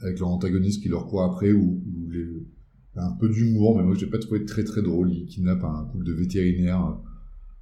avec 0.02 0.18
leur 0.18 0.28
antagoniste 0.28 0.82
qui 0.82 0.90
leur 0.90 1.06
court 1.06 1.22
après, 1.22 1.52
ou, 1.52 1.80
un 2.96 3.12
peu 3.12 3.30
d'humour, 3.30 3.78
mais 3.78 3.84
moi, 3.84 3.94
j'ai 3.94 4.08
pas 4.08 4.18
trouvé 4.18 4.44
très 4.44 4.64
très 4.64 4.82
drôle. 4.82 5.10
Il 5.10 5.24
kidnappe 5.24 5.64
un 5.64 5.88
couple 5.90 6.04
de 6.04 6.12
vétérinaires. 6.12 6.98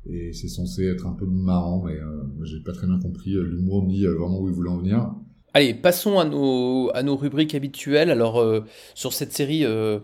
Et 0.08 0.32
c'est 0.32 0.48
censé 0.48 0.86
être 0.86 1.06
un 1.06 1.12
peu 1.12 1.26
marrant, 1.26 1.82
mais 1.84 1.94
euh, 1.94 2.22
j'ai 2.44 2.60
pas 2.60 2.72
très 2.72 2.86
bien 2.86 2.98
compris 2.98 3.34
euh, 3.34 3.42
l'humour 3.42 3.84
ni 3.84 4.04
euh, 4.04 4.14
vraiment 4.14 4.40
où 4.40 4.48
il 4.48 4.54
voulait 4.54 4.70
en 4.70 4.78
venir. 4.78 5.12
Allez, 5.52 5.74
passons 5.74 6.18
à 6.18 6.24
nos, 6.24 6.90
à 6.94 7.02
nos 7.02 7.16
rubriques 7.16 7.54
habituelles. 7.54 8.10
Alors, 8.10 8.38
euh, 8.38 8.64
sur 8.94 9.12
cette 9.12 9.32
série 9.32 9.62
de 9.62 10.00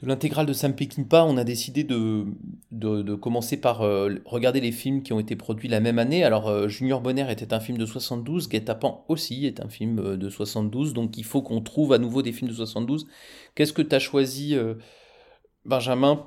l'intégrale 0.00 0.46
de 0.46 0.52
Sam 0.52 0.74
Peckinpah, 0.74 1.24
on 1.24 1.36
a 1.36 1.44
décidé 1.44 1.84
de, 1.84 2.24
de, 2.72 3.02
de 3.02 3.14
commencer 3.14 3.58
par 3.58 3.80
regarder 4.24 4.60
les 4.60 4.72
films 4.72 5.02
qui 5.02 5.12
ont 5.12 5.20
été 5.20 5.36
produits 5.36 5.68
la 5.68 5.80
même 5.80 5.98
année. 5.98 6.24
Alors, 6.24 6.68
Junior 6.70 7.02
Bonner 7.02 7.30
était 7.30 7.52
un 7.52 7.60
film 7.60 7.76
de 7.76 7.84
72, 7.84 8.48
Guet-apens 8.48 9.04
aussi 9.08 9.46
est 9.46 9.60
un 9.60 9.68
film 9.68 10.16
de 10.16 10.28
72, 10.30 10.94
donc 10.94 11.18
il 11.18 11.24
faut 11.24 11.42
qu'on 11.42 11.60
trouve 11.60 11.92
à 11.92 11.98
nouveau 11.98 12.22
des 12.22 12.32
films 12.32 12.50
de 12.50 12.56
72. 12.56 13.06
Qu'est-ce 13.54 13.74
que 13.74 13.82
tu 13.82 13.94
as 13.94 14.00
choisi, 14.00 14.56
Benjamin, 15.66 16.26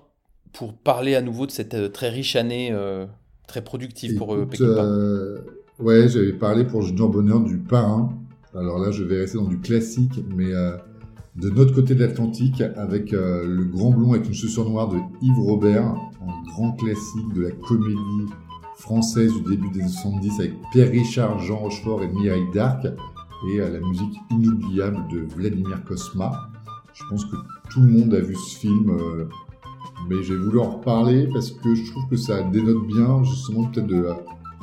pour 0.58 0.74
parler 0.74 1.16
à 1.16 1.22
nouveau 1.22 1.46
de 1.46 1.52
cette 1.52 1.74
euh, 1.74 1.90
très 1.90 2.10
riche 2.10 2.36
année, 2.36 2.70
euh, 2.72 3.06
très 3.48 3.64
productive 3.64 4.16
pour 4.16 4.34
euh, 4.34 4.44
Écoute, 4.46 4.62
euh, 4.62 5.40
ouais, 5.80 6.08
j'avais 6.08 6.34
parlé 6.34 6.64
pour 6.64 6.82
Junior 6.82 7.10
Bonheur 7.10 7.42
du 7.42 7.58
parrain. 7.58 8.10
Alors 8.56 8.80
là, 8.80 8.92
je 8.92 9.04
vais 9.04 9.20
rester 9.20 9.38
dans 9.38 9.46
du 9.48 9.60
classique, 9.60 10.24
mais 10.34 10.54
de 11.36 11.50
notre 11.50 11.76
côté 11.76 11.96
de 11.96 12.00
l'Atlantique, 12.06 12.62
avec 12.78 13.12
euh, 13.12 13.46
le 13.46 13.66
grand 13.66 13.92
blond 13.92 14.14
avec 14.14 14.28
une 14.28 14.34
chaussure 14.34 14.70
noire 14.70 14.88
de 14.88 14.98
Yves 15.22 15.40
Robert, 15.40 15.84
un 16.22 16.44
grand 16.48 16.72
classique 16.72 17.34
de 17.34 17.42
la 17.42 17.52
comédie 17.52 18.32
française 18.78 19.34
du 19.34 19.58
début 19.58 19.70
des 19.72 19.82
années 19.82 19.90
70 19.90 20.40
avec 20.40 20.54
Pierre 20.72 20.92
Richard, 20.92 21.40
Jean 21.40 21.58
Rochefort 21.58 22.04
et 22.04 22.08
Mireille 22.08 22.48
Darc, 22.54 22.86
et 22.86 23.60
euh, 23.60 23.70
la 23.70 23.86
musique 23.86 24.16
inoubliable 24.32 25.06
de 25.12 25.20
Vladimir 25.36 25.84
Kosma. 25.84 26.50
Je 26.94 27.04
pense 27.10 27.26
que 27.26 27.36
tout 27.70 27.82
le 27.82 27.88
monde 27.88 28.14
a 28.14 28.22
vu 28.22 28.36
ce 28.36 28.58
film. 28.58 28.90
euh, 28.92 29.26
mais 30.10 30.24
j'ai 30.24 30.36
voulu 30.36 30.60
en 30.60 30.78
reparler 30.78 31.28
parce 31.34 31.52
que 31.52 31.76
je 31.76 31.92
trouve 31.92 32.08
que 32.08 32.18
ça 32.18 32.44
dénote 32.44 32.86
bien 32.88 33.24
justement 33.24 33.66
peut-être 33.66 33.88
de 33.88 34.06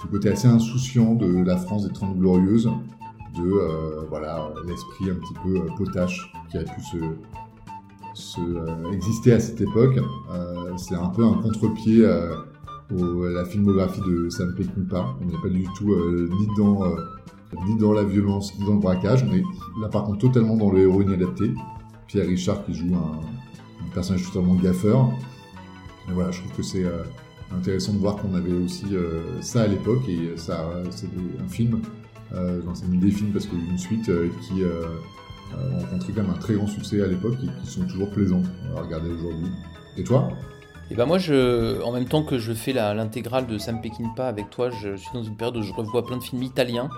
du 0.03 0.09
côté 0.09 0.31
assez 0.31 0.49
insouciant 0.49 1.15
de 1.15 1.45
la 1.45 1.57
France 1.57 1.87
des 1.87 1.93
Trente 1.93 2.19
Glorieuses, 2.19 2.69
de 3.37 3.43
euh, 3.43 4.05
voilà 4.09 4.49
l'esprit 4.67 5.11
un 5.11 5.15
petit 5.15 5.35
peu 5.45 5.57
euh, 5.59 5.77
potache 5.77 6.33
qui 6.51 6.59
a 6.59 6.65
pu 6.65 6.81
se, 8.15 8.41
euh, 8.41 8.93
exister 8.93 9.33
à 9.33 9.41
cette 9.41 9.61
époque. 9.61 9.99
C'est 10.77 10.95
un 10.95 11.09
peu 11.09 11.25
un 11.25 11.35
contre-pied 11.35 12.05
à 12.05 12.45
la 12.91 13.45
filmographie 13.45 14.01
de 14.01 14.29
Sam 14.29 14.55
Peckinpah. 14.55 15.17
On 15.21 15.25
n'est 15.25 15.41
pas 15.41 15.49
du 15.49 15.65
tout 15.77 15.95
ni 15.95 16.47
dans 16.57 16.83
ni 17.67 17.77
dans 17.79 17.93
la 17.93 18.05
violence 18.05 18.59
ni 18.59 18.67
dans 18.67 18.75
le 18.75 18.81
braquage. 18.81 19.25
On 19.29 19.33
est 19.33 19.45
là 19.81 19.89
par 19.89 20.05
contre 20.05 20.19
totalement 20.19 20.57
dans 20.57 20.71
le 20.71 20.81
héros 20.81 21.03
inadapté. 21.03 21.53
Pierre 22.07 22.27
Richard 22.27 22.65
qui 22.65 22.75
joue 22.75 22.95
un, 22.95 23.21
un 23.85 23.95
personnage 23.95 24.25
totalement 24.27 24.55
gaffeur. 24.55 25.11
Et 26.09 26.13
voilà, 26.13 26.31
je 26.31 26.41
trouve 26.41 26.53
que 26.53 26.63
c'est 26.63 26.85
euh, 26.85 27.05
intéressant 27.55 27.93
de 27.93 27.99
voir 27.99 28.17
qu'on 28.17 28.35
avait 28.35 28.53
aussi 28.53 28.87
euh, 28.93 29.41
ça 29.41 29.63
à 29.63 29.67
l'époque 29.67 30.09
et 30.09 30.37
ça, 30.37 30.69
c'est 30.91 31.07
un 31.07 31.49
film. 31.49 31.81
Euh, 32.35 32.63
dans 32.63 32.75
cette 32.75 32.89
des 32.89 33.11
films 33.11 33.31
parce 33.31 33.45
qu'il 33.45 33.59
y 33.59 33.69
a 33.69 33.71
une 33.73 33.79
suite 33.79 34.07
qui 34.07 34.63
ont 35.55 35.79
rencontré 35.81 36.15
quand 36.15 36.23
même 36.23 36.31
un 36.31 36.39
très 36.39 36.55
grand 36.55 36.67
succès 36.67 37.03
à 37.03 37.07
l'époque 37.07 37.37
et 37.43 37.63
qui 37.63 37.71
sont 37.71 37.85
toujours 37.85 38.09
plaisants 38.11 38.43
à 38.75 38.81
regarder 38.81 39.11
aujourd'hui. 39.11 39.51
Et 39.99 40.03
toi? 40.03 40.31
Et 40.91 40.95
ben 40.95 41.05
moi, 41.05 41.19
je, 41.19 41.83
en 41.83 41.93
même 41.93 42.07
temps 42.07 42.23
que 42.23 42.39
je 42.39 42.55
fais 42.55 42.73
l'intégrale 42.73 43.47
de 43.47 43.59
Sam 43.59 43.83
Peckinpah 43.83 44.29
avec 44.29 44.49
toi, 44.49 44.71
je 44.71 44.97
suis 44.97 45.11
dans 45.13 45.23
une 45.23 45.37
période 45.37 45.59
où 45.59 45.63
je 45.63 45.73
revois 45.75 46.07
plein 46.07 46.17
de 46.17 46.23
films 46.23 46.43
italiens. 46.43 46.89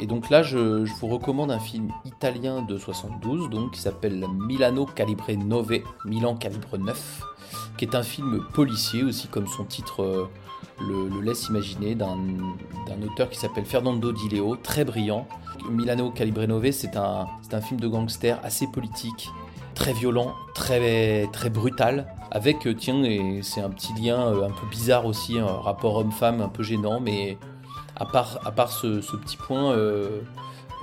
Et 0.00 0.06
donc 0.06 0.30
là, 0.30 0.42
je, 0.42 0.84
je 0.84 0.92
vous 0.94 1.08
recommande 1.08 1.50
un 1.50 1.58
film 1.58 1.90
italien 2.04 2.62
de 2.62 2.76
72, 2.76 3.50
donc 3.50 3.72
qui 3.72 3.80
s'appelle 3.80 4.26
Milano 4.46 4.86
Calibre 4.86 5.30
9, 5.30 5.66
Milan 6.04 6.36
Calibre 6.36 6.78
9, 6.78 7.22
qui 7.76 7.84
est 7.84 7.94
un 7.94 8.02
film 8.02 8.44
policier 8.52 9.02
aussi, 9.02 9.28
comme 9.28 9.46
son 9.46 9.64
titre 9.64 10.02
euh, 10.02 10.28
le, 10.80 11.20
laisse 11.20 11.48
imaginer, 11.48 11.94
d'un 11.94 12.16
auteur 13.04 13.28
qui 13.30 13.38
s'appelle 13.38 13.64
Fernando 13.64 14.12
Di 14.12 14.28
Leo, 14.28 14.56
très 14.56 14.84
brillant. 14.84 15.26
Milano 15.70 16.10
Calibre 16.10 16.44
9, 16.44 16.70
c'est 16.70 16.96
un, 16.96 17.26
un 17.52 17.60
film 17.60 17.78
de 17.78 17.88
gangster 17.88 18.38
assez 18.42 18.66
politique, 18.66 19.30
très 19.74 19.92
violent, 19.92 20.34
très, 20.54 21.28
très 21.32 21.50
brutal, 21.50 22.06
avec, 22.30 22.66
euh, 22.66 22.74
tiens, 22.74 23.02
c'est 23.42 23.60
un 23.60 23.70
petit 23.70 23.92
lien 23.94 24.20
euh, 24.20 24.46
un 24.46 24.50
peu 24.50 24.66
bizarre 24.70 25.06
aussi, 25.06 25.38
un 25.38 25.46
rapport 25.46 25.96
homme-femme 25.96 26.40
un 26.40 26.48
peu 26.48 26.62
gênant, 26.62 27.00
mais 27.00 27.38
à 27.96 28.06
part, 28.06 28.40
à 28.44 28.52
part 28.52 28.70
ce, 28.70 29.00
petit 29.16 29.36
point, 29.36 29.76
le, 29.76 30.24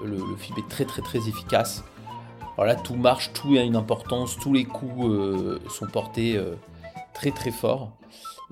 le 0.04 0.36
film 0.38 0.58
est 0.58 0.70
très 0.70 0.86
très 0.86 1.02
très 1.02 1.28
efficace. 1.28 1.84
Alors 2.60 2.68
là, 2.68 2.76
tout 2.76 2.96
marche, 2.96 3.32
tout 3.32 3.56
a 3.56 3.62
une 3.62 3.78
importance, 3.78 4.36
tous 4.38 4.52
les 4.52 4.66
coups 4.66 5.06
euh, 5.06 5.60
sont 5.70 5.88
portés 5.88 6.36
euh, 6.36 6.56
très 7.14 7.32
très 7.32 7.52
fort, 7.52 7.98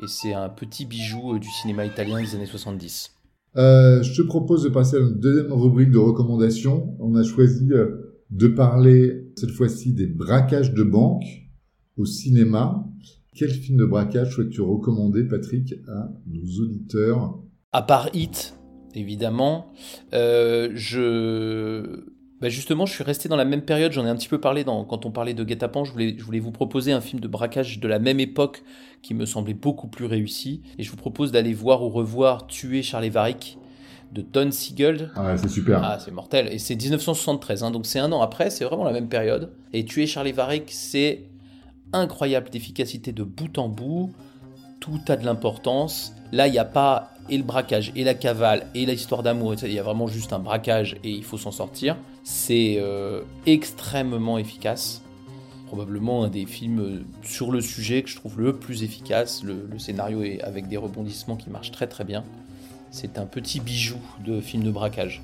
et 0.01 0.07
c'est 0.07 0.31
un 0.31 0.47
petit 0.47 0.85
bijou 0.85 1.33
euh, 1.33 1.39
du 1.39 1.49
cinéma 1.49 1.85
italien 1.85 2.21
des 2.21 2.33
années 2.33 2.45
70. 2.45 3.11
Euh, 3.57 4.01
je 4.01 4.21
te 4.21 4.25
propose 4.25 4.63
de 4.63 4.69
passer 4.69 4.95
à 4.95 5.01
une 5.01 5.19
deuxième 5.19 5.51
rubrique 5.51 5.91
de 5.91 5.97
recommandations. 5.97 6.95
On 7.01 7.15
a 7.15 7.23
choisi 7.23 7.67
de 8.29 8.47
parler 8.47 9.25
cette 9.35 9.51
fois-ci 9.51 9.91
des 9.91 10.07
braquages 10.07 10.73
de 10.73 10.83
banque 10.83 11.25
au 11.97 12.05
cinéma. 12.05 12.87
Quel 13.35 13.49
film 13.49 13.77
de 13.77 13.85
braquage 13.85 14.35
souhaites-tu 14.35 14.61
recommander, 14.61 15.25
Patrick, 15.25 15.73
à 15.89 16.13
nos 16.27 16.63
auditeurs? 16.63 17.37
À 17.73 17.81
part 17.81 18.07
Hit, 18.13 18.57
évidemment, 18.95 19.73
euh, 20.13 20.69
je... 20.75 22.05
bah 22.39 22.49
justement, 22.49 22.85
je 22.85 22.93
suis 22.93 23.03
resté 23.03 23.29
dans 23.29 23.35
la 23.35 23.45
même 23.45 23.63
période, 23.63 23.91
j'en 23.91 24.05
ai 24.05 24.09
un 24.09 24.15
petit 24.15 24.27
peu 24.27 24.39
parlé 24.39 24.63
dans, 24.63 24.83
quand 24.85 25.05
on 25.05 25.11
parlait 25.11 25.33
de 25.33 25.43
Guet-apens, 25.43 25.85
je 25.85 25.91
voulais, 25.91 26.15
je 26.17 26.23
voulais 26.23 26.39
vous 26.39 26.51
proposer 26.51 26.91
un 26.91 27.01
film 27.01 27.19
de 27.19 27.27
braquage 27.27 27.79
de 27.79 27.87
la 27.87 27.97
même 27.97 28.19
époque 28.19 28.63
qui 29.01 29.13
me 29.13 29.25
semblait 29.25 29.55
beaucoup 29.55 29.87
plus 29.87 30.05
réussi, 30.05 30.61
et 30.77 30.83
je 30.83 30.91
vous 30.91 30.97
propose 30.97 31.31
d'aller 31.31 31.53
voir 31.53 31.83
ou 31.83 31.89
revoir 31.89 32.45
Tuer 32.45 32.83
Charlie 32.83 33.09
Varick 33.09 33.57
de 34.11 34.21
Don 34.21 34.51
Siegel. 34.51 35.11
Ah, 35.15 35.35
c'est 35.35 35.49
super. 35.49 35.83
Ah, 35.83 35.99
c'est 35.99 36.11
mortel. 36.11 36.47
Et 36.51 36.59
c'est 36.59 36.75
1973, 36.75 37.63
hein, 37.63 37.71
donc 37.71 37.85
c'est 37.85 37.99
un 37.99 38.11
an 38.11 38.21
après, 38.21 38.49
c'est 38.49 38.65
vraiment 38.65 38.83
la 38.83 38.93
même 38.93 39.09
période. 39.09 39.51
Et 39.73 39.83
Tuer 39.83 40.05
Charlie 40.05 40.31
Varick, 40.31 40.69
c'est 40.71 41.23
incroyable 41.91 42.49
d'efficacité 42.49 43.11
de 43.11 43.23
bout 43.23 43.57
en 43.57 43.69
bout. 43.69 44.11
Tout 44.87 45.11
a 45.11 45.17
de 45.17 45.25
l'importance. 45.25 46.13
Là, 46.31 46.47
il 46.47 46.51
n'y 46.51 46.59
a 46.59 46.65
pas 46.65 47.11
et 47.29 47.37
le 47.37 47.43
braquage, 47.43 47.91
et 47.95 48.05
la 48.05 48.13
cavale, 48.13 48.67
et 48.73 48.85
l'histoire 48.85 49.21
d'amour. 49.21 49.55
Il 49.61 49.73
y 49.73 49.79
a 49.79 49.83
vraiment 49.83 50.07
juste 50.07 50.31
un 50.31 50.39
braquage 50.39 50.95
et 51.03 51.11
il 51.11 51.25
faut 51.25 51.37
s'en 51.37 51.51
sortir. 51.51 51.97
C'est 52.23 52.77
euh, 52.79 53.23
extrêmement 53.45 54.37
efficace. 54.37 55.01
Probablement 55.67 56.23
un 56.23 56.29
des 56.29 56.45
films 56.45 56.79
euh, 56.79 57.03
sur 57.23 57.51
le 57.51 57.59
sujet 57.59 58.01
que 58.01 58.09
je 58.09 58.15
trouve 58.15 58.39
le 58.39 58.53
plus 58.53 58.83
efficace. 58.83 59.43
Le, 59.43 59.67
scénario 59.77 60.23
est 60.23 60.41
avec 60.41 60.69
des 60.69 60.77
rebondissements 60.77 61.35
qui 61.35 61.49
marchent 61.49 61.71
très 61.71 61.87
très 61.87 62.05
bien. 62.05 62.23
C'est 62.89 63.17
un 63.17 63.25
petit 63.25 63.59
bijou 63.59 63.97
de 64.25 64.39
film 64.39 64.63
de 64.63 64.71
braquage. 64.71 65.21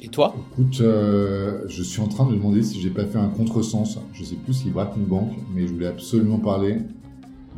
Et 0.00 0.06
toi? 0.06 0.36
Écoute, 0.52 0.80
euh, 0.82 1.62
je 1.66 1.82
suis 1.82 2.00
en 2.00 2.06
train 2.06 2.26
de 2.26 2.30
me 2.30 2.36
demander 2.36 2.62
si 2.62 2.80
j'ai 2.80 2.90
pas 2.90 3.06
fait 3.06 3.18
un 3.18 3.28
contresens. 3.28 3.98
Je 4.12 4.22
sais 4.22 4.36
plus 4.36 4.52
s'il 4.52 4.72
braque 4.72 4.94
une 4.96 5.06
banque, 5.06 5.32
mais 5.52 5.66
je 5.66 5.72
voulais 5.72 5.88
absolument 5.88 6.38
parler 6.38 6.78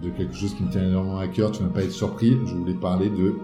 de 0.03 0.11
quelque 0.11 0.35
chose 0.35 0.55
qui 0.55 0.63
me 0.63 0.71
tient 0.71 0.83
énormément 0.87 1.19
à 1.19 1.29
cœur. 1.29 1.51
Tu 1.53 1.63
vas 1.63 1.69
pas 1.69 1.83
être 1.83 1.93
surpris. 1.93 2.37
Je 2.47 2.55
voulais 2.55 2.75
parler 2.75 3.09
de 3.11 3.35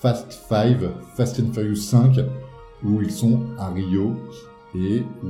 Fast 0.00 0.32
Five, 0.48 0.90
Fast 1.16 1.40
and 1.40 1.52
Furious 1.52 1.76
5, 1.76 2.18
où 2.84 3.00
ils 3.00 3.10
sont 3.10 3.40
à 3.58 3.70
Rio 3.70 4.12
et 4.74 5.02
où 5.22 5.28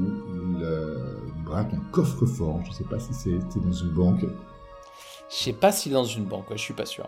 ils 0.57 0.63
euh, 0.63 1.17
braquent 1.45 1.75
un 1.75 1.83
coffre-fort. 1.93 2.61
Je 2.67 2.73
sais 2.73 2.85
pas 2.85 2.99
si 2.99 3.13
c'était 3.13 3.61
dans 3.65 3.73
une 3.73 3.91
banque. 3.91 4.25
Je 5.31 5.37
sais 5.37 5.53
pas 5.53 5.73
si 5.73 5.91
dans 5.91 6.05
une 6.05 6.25
banque, 6.25 6.51
ouais, 6.51 6.57
je 6.57 6.63
suis 6.63 6.75
pas 6.75 6.87
sûr. 6.87 7.07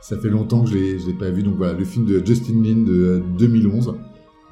Ça 0.00 0.16
fait 0.18 0.28
longtemps 0.28 0.62
que 0.64 0.70
je 0.70 0.76
l'ai, 0.76 1.14
pas 1.14 1.30
vu. 1.30 1.42
Donc 1.42 1.56
voilà, 1.56 1.72
le 1.72 1.84
film 1.84 2.06
de 2.06 2.24
Justin 2.24 2.62
Lin 2.62 2.84
de 2.84 2.92
euh, 2.92 3.22
2011, 3.38 3.94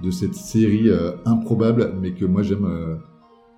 de 0.02 0.11
cette 0.11 0.35
série 0.35 0.88
euh, 0.88 1.12
improbable, 1.24 1.94
mais 2.00 2.12
que 2.12 2.24
moi 2.24 2.42
j'aime. 2.42 2.64
euh, 2.64 2.96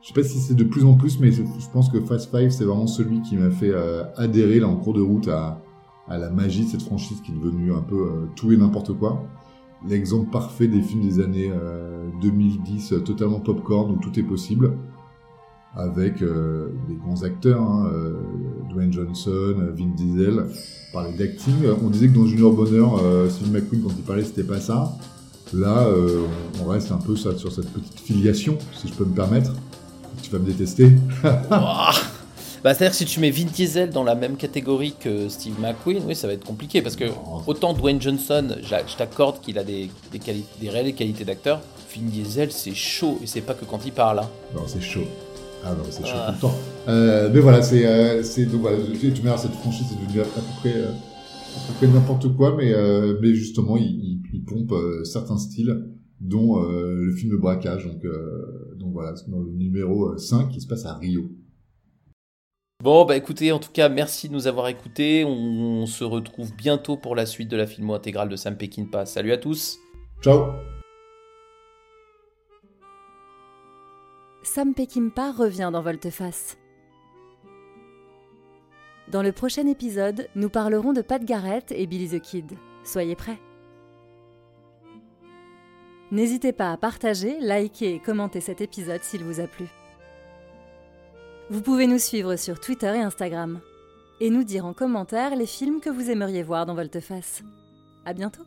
je 0.07 0.13
sais 0.13 0.21
pas 0.21 0.29
si 0.29 0.39
c'est 0.39 0.55
de 0.55 0.63
plus 0.63 0.85
en 0.85 0.95
plus, 0.95 1.19
mais 1.19 1.33
je 1.33 1.43
pense 1.73 1.89
que 1.89 2.01
Fast 2.01 2.31
Five, 2.31 2.51
c'est 2.51 2.65
vraiment 2.65 2.87
celui 2.87 3.23
qui 3.23 3.37
m'a 3.37 3.51
fait 3.51 3.73
euh, 3.73 4.05
adhérer 4.17 4.61
là 4.61 4.69
en 4.69 4.77
cours 4.77 4.95
de 4.95 5.01
route 5.01 5.27
à, 5.27 5.61
la 6.09 6.31
magie 6.31 6.65
de 6.65 6.71
cette 6.71 6.83
franchise 6.83 7.21
qui 7.23 7.33
est 7.33 7.35
devenue 7.35 7.73
un 7.73 7.81
peu 7.81 7.97
euh, 7.97 8.27
tout 8.37 8.53
et 8.53 8.57
n'importe 8.57 8.97
quoi. 8.97 9.25
L'exemple 9.89 10.31
parfait 10.31 10.69
des 10.69 10.81
films 10.81 11.03
des 11.03 11.21
années 11.21 11.51
euh, 11.53 12.09
2010, 12.23 12.93
euh, 12.93 13.01
totalement 13.01 13.41
popcorn, 13.41 13.91
où 13.91 13.97
tout 13.97 14.17
est 14.17 14.23
possible, 14.23 14.75
avec 15.75 16.21
des 16.21 16.95
grands 16.95 17.25
acteurs, 17.25 17.61
hein, 17.61 17.91
Dwayne 18.71 18.93
Johnson, 18.93 19.57
Vin 19.77 19.89
Diesel. 19.95 20.47
Parlait 20.93 21.19
d'acting. 21.19 21.53
On 21.85 21.91
disait 21.91 22.09
que 22.09 22.15
dans 22.15 22.25
Junior 22.25 22.51
Bonheur, 22.51 22.99
Steve 23.29 23.53
McQueen, 23.53 23.83
quand 23.83 23.91
il 23.95 24.03
parlait, 24.03 24.25
c'était 24.25 24.43
pas 24.43 24.59
ça. 24.59 24.97
Là, 25.53 25.87
on 26.65 26.69
reste 26.69 26.93
un 26.93 26.97
peu 26.97 27.15
sur 27.15 27.53
cette 27.53 27.71
petite 27.71 28.01
filiation, 28.01 28.57
si 28.73 28.89
je 28.89 28.95
peux 28.95 29.05
me 29.05 29.15
permettre. 29.15 29.53
Tu 30.23 30.31
vas 30.31 30.39
me 30.39 30.47
détester. 30.47 30.91
Bah, 32.65 32.75
C'est-à-dire 32.75 32.91
que 32.93 32.97
si 32.97 33.05
tu 33.05 33.21
mets 33.21 33.31
Vin 33.31 33.45
Diesel 33.45 33.91
dans 33.91 34.03
la 34.03 34.17
même 34.17 34.37
catégorie 34.37 34.95
que 34.99 35.29
Steve 35.29 35.61
McQueen, 35.61 36.03
oui, 36.07 36.17
ça 36.17 36.27
va 36.27 36.33
être 36.33 36.45
compliqué 36.45 36.83
parce 36.83 36.97
que 36.97 37.05
autant 37.47 37.75
Dwayne 37.75 38.01
Johnson, 38.03 38.49
je 38.61 38.97
t'accorde 38.97 39.41
qu'il 39.41 39.57
a 39.59 39.63
des, 39.63 39.89
des, 40.11 40.19
quali- 40.19 40.45
des 40.61 40.69
réelles 40.69 40.93
qualités 40.95 41.25
d'acteur. 41.25 41.61
Vin 41.95 42.03
Diesel, 42.09 42.51
c'est 42.51 42.75
chaud 42.75 43.21
et 43.23 43.27
c'est 43.27 43.43
pas 43.43 43.55
que 43.55 43.65
quand 43.65 43.81
il 43.87 43.93
parle. 43.93 44.19
hein. 44.21 44.29
Non, 44.55 44.63
c'est 44.67 44.81
chaud. 44.81 45.05
Ah 45.65 45.75
non, 45.79 45.85
c'est 45.91 46.05
chaud 46.07 46.13
Ah. 46.17 46.27
tout 46.29 46.35
le 46.35 46.41
temps. 46.51 46.57
Euh, 46.89 47.31
mais 47.33 47.41
voilà, 47.41 47.63
c'est, 47.63 47.87
euh, 47.87 48.23
donc 48.51 48.61
voilà, 48.63 48.79
tu 49.01 49.13
tu 49.13 49.23
verras 49.23 49.39
cette 49.39 49.53
franchise, 49.53 49.87
c'est 49.89 50.05
devenu 50.05 50.21
à 50.23 50.25
peu 50.25 50.41
près, 50.61 50.75
euh, 50.77 50.89
à 50.91 51.69
peu 51.69 51.73
près 51.79 51.87
n'importe 51.87 52.35
quoi, 52.37 52.55
mais 52.57 52.73
euh, 52.73 53.17
mais 53.23 53.33
justement, 53.35 53.77
il, 53.77 53.85
il, 53.87 54.19
il 54.33 54.43
pompe 54.45 54.75
certains 55.05 55.39
styles, 55.39 55.85
dont 56.21 56.61
le 56.63 57.13
film 57.15 57.31
de 57.31 57.37
braquage. 57.37 57.87
Donc 57.87 58.05
euh, 58.05 58.11
donc 58.11 58.66
voilà, 58.97 59.15
c'est 59.15 59.31
dans 59.31 59.41
le 59.41 59.53
numéro 59.53 60.13
euh, 60.13 60.17
5 60.17 60.49
qui 60.49 60.61
se 60.61 60.67
passe 60.67 60.87
à 60.87 60.95
Rio. 60.95 61.31
Bon, 62.83 63.05
bah 63.05 63.17
écoutez, 63.17 63.53
en 63.53 63.59
tout 63.59 63.73
cas, 63.73 63.89
merci 63.89 64.29
de 64.29 64.33
nous 64.35 64.47
avoir 64.47 64.69
écoutés. 64.69 65.25
On, 65.25 65.83
on 65.83 65.87
se 65.87 66.03
retrouve 66.03 66.55
bientôt 66.57 66.97
pour 66.97 67.15
la 67.15 67.27
suite 67.27 67.51
de 67.51 67.57
la 67.57 67.67
filmo 67.67 67.95
intégrale 67.95 68.29
de 68.29 68.37
Sam 68.37 68.57
Peckinpah. 68.57 69.07
Salut 69.07 69.33
à 69.33 69.39
tous 69.39 69.79
Ciao. 70.23 70.53
Sam 74.43 74.73
Peckinpah 74.75 75.33
revient 75.33 75.71
dans 75.73 75.83
Volte-Face. 75.83 76.57
Dans 79.13 79.23
le 79.23 79.33
prochain 79.33 79.67
épisode, 79.67 80.29
nous 80.35 80.49
parlerons 80.49 80.93
de 80.93 81.03
Pat 81.03 81.23
Garrett 81.23 81.71
et 81.73 81.87
Billy 81.87 82.09
the 82.09 82.21
Kid. 82.21 82.53
Soyez 82.83 83.15
prêts. 83.15 83.39
N'hésitez 86.13 86.53
pas 86.53 86.73
à 86.73 86.77
partager, 86.77 87.39
liker 87.41 87.95
et 87.95 87.99
commenter 87.99 88.41
cet 88.41 88.61
épisode 88.61 89.03
s'il 89.03 89.25
vous 89.25 89.41
a 89.41 89.47
plu. 89.47 89.67
Vous 91.51 91.61
pouvez 91.61 91.87
nous 91.87 91.99
suivre 91.99 92.37
sur 92.37 92.61
Twitter 92.61 92.95
et 92.95 93.03
Instagram. 93.03 93.61
Et 94.21 94.31
nous 94.31 94.45
dire 94.45 94.65
en 94.65 94.73
commentaire 94.73 95.37
les 95.37 95.47
films 95.47 95.81
que 95.81 95.91
vous 95.91 96.11
aimeriez 96.11 96.43
voir 96.43 96.65
dans 96.65 96.75
Volte-Face. 96.75 97.43
À 98.05 98.15
bientôt 98.15 98.43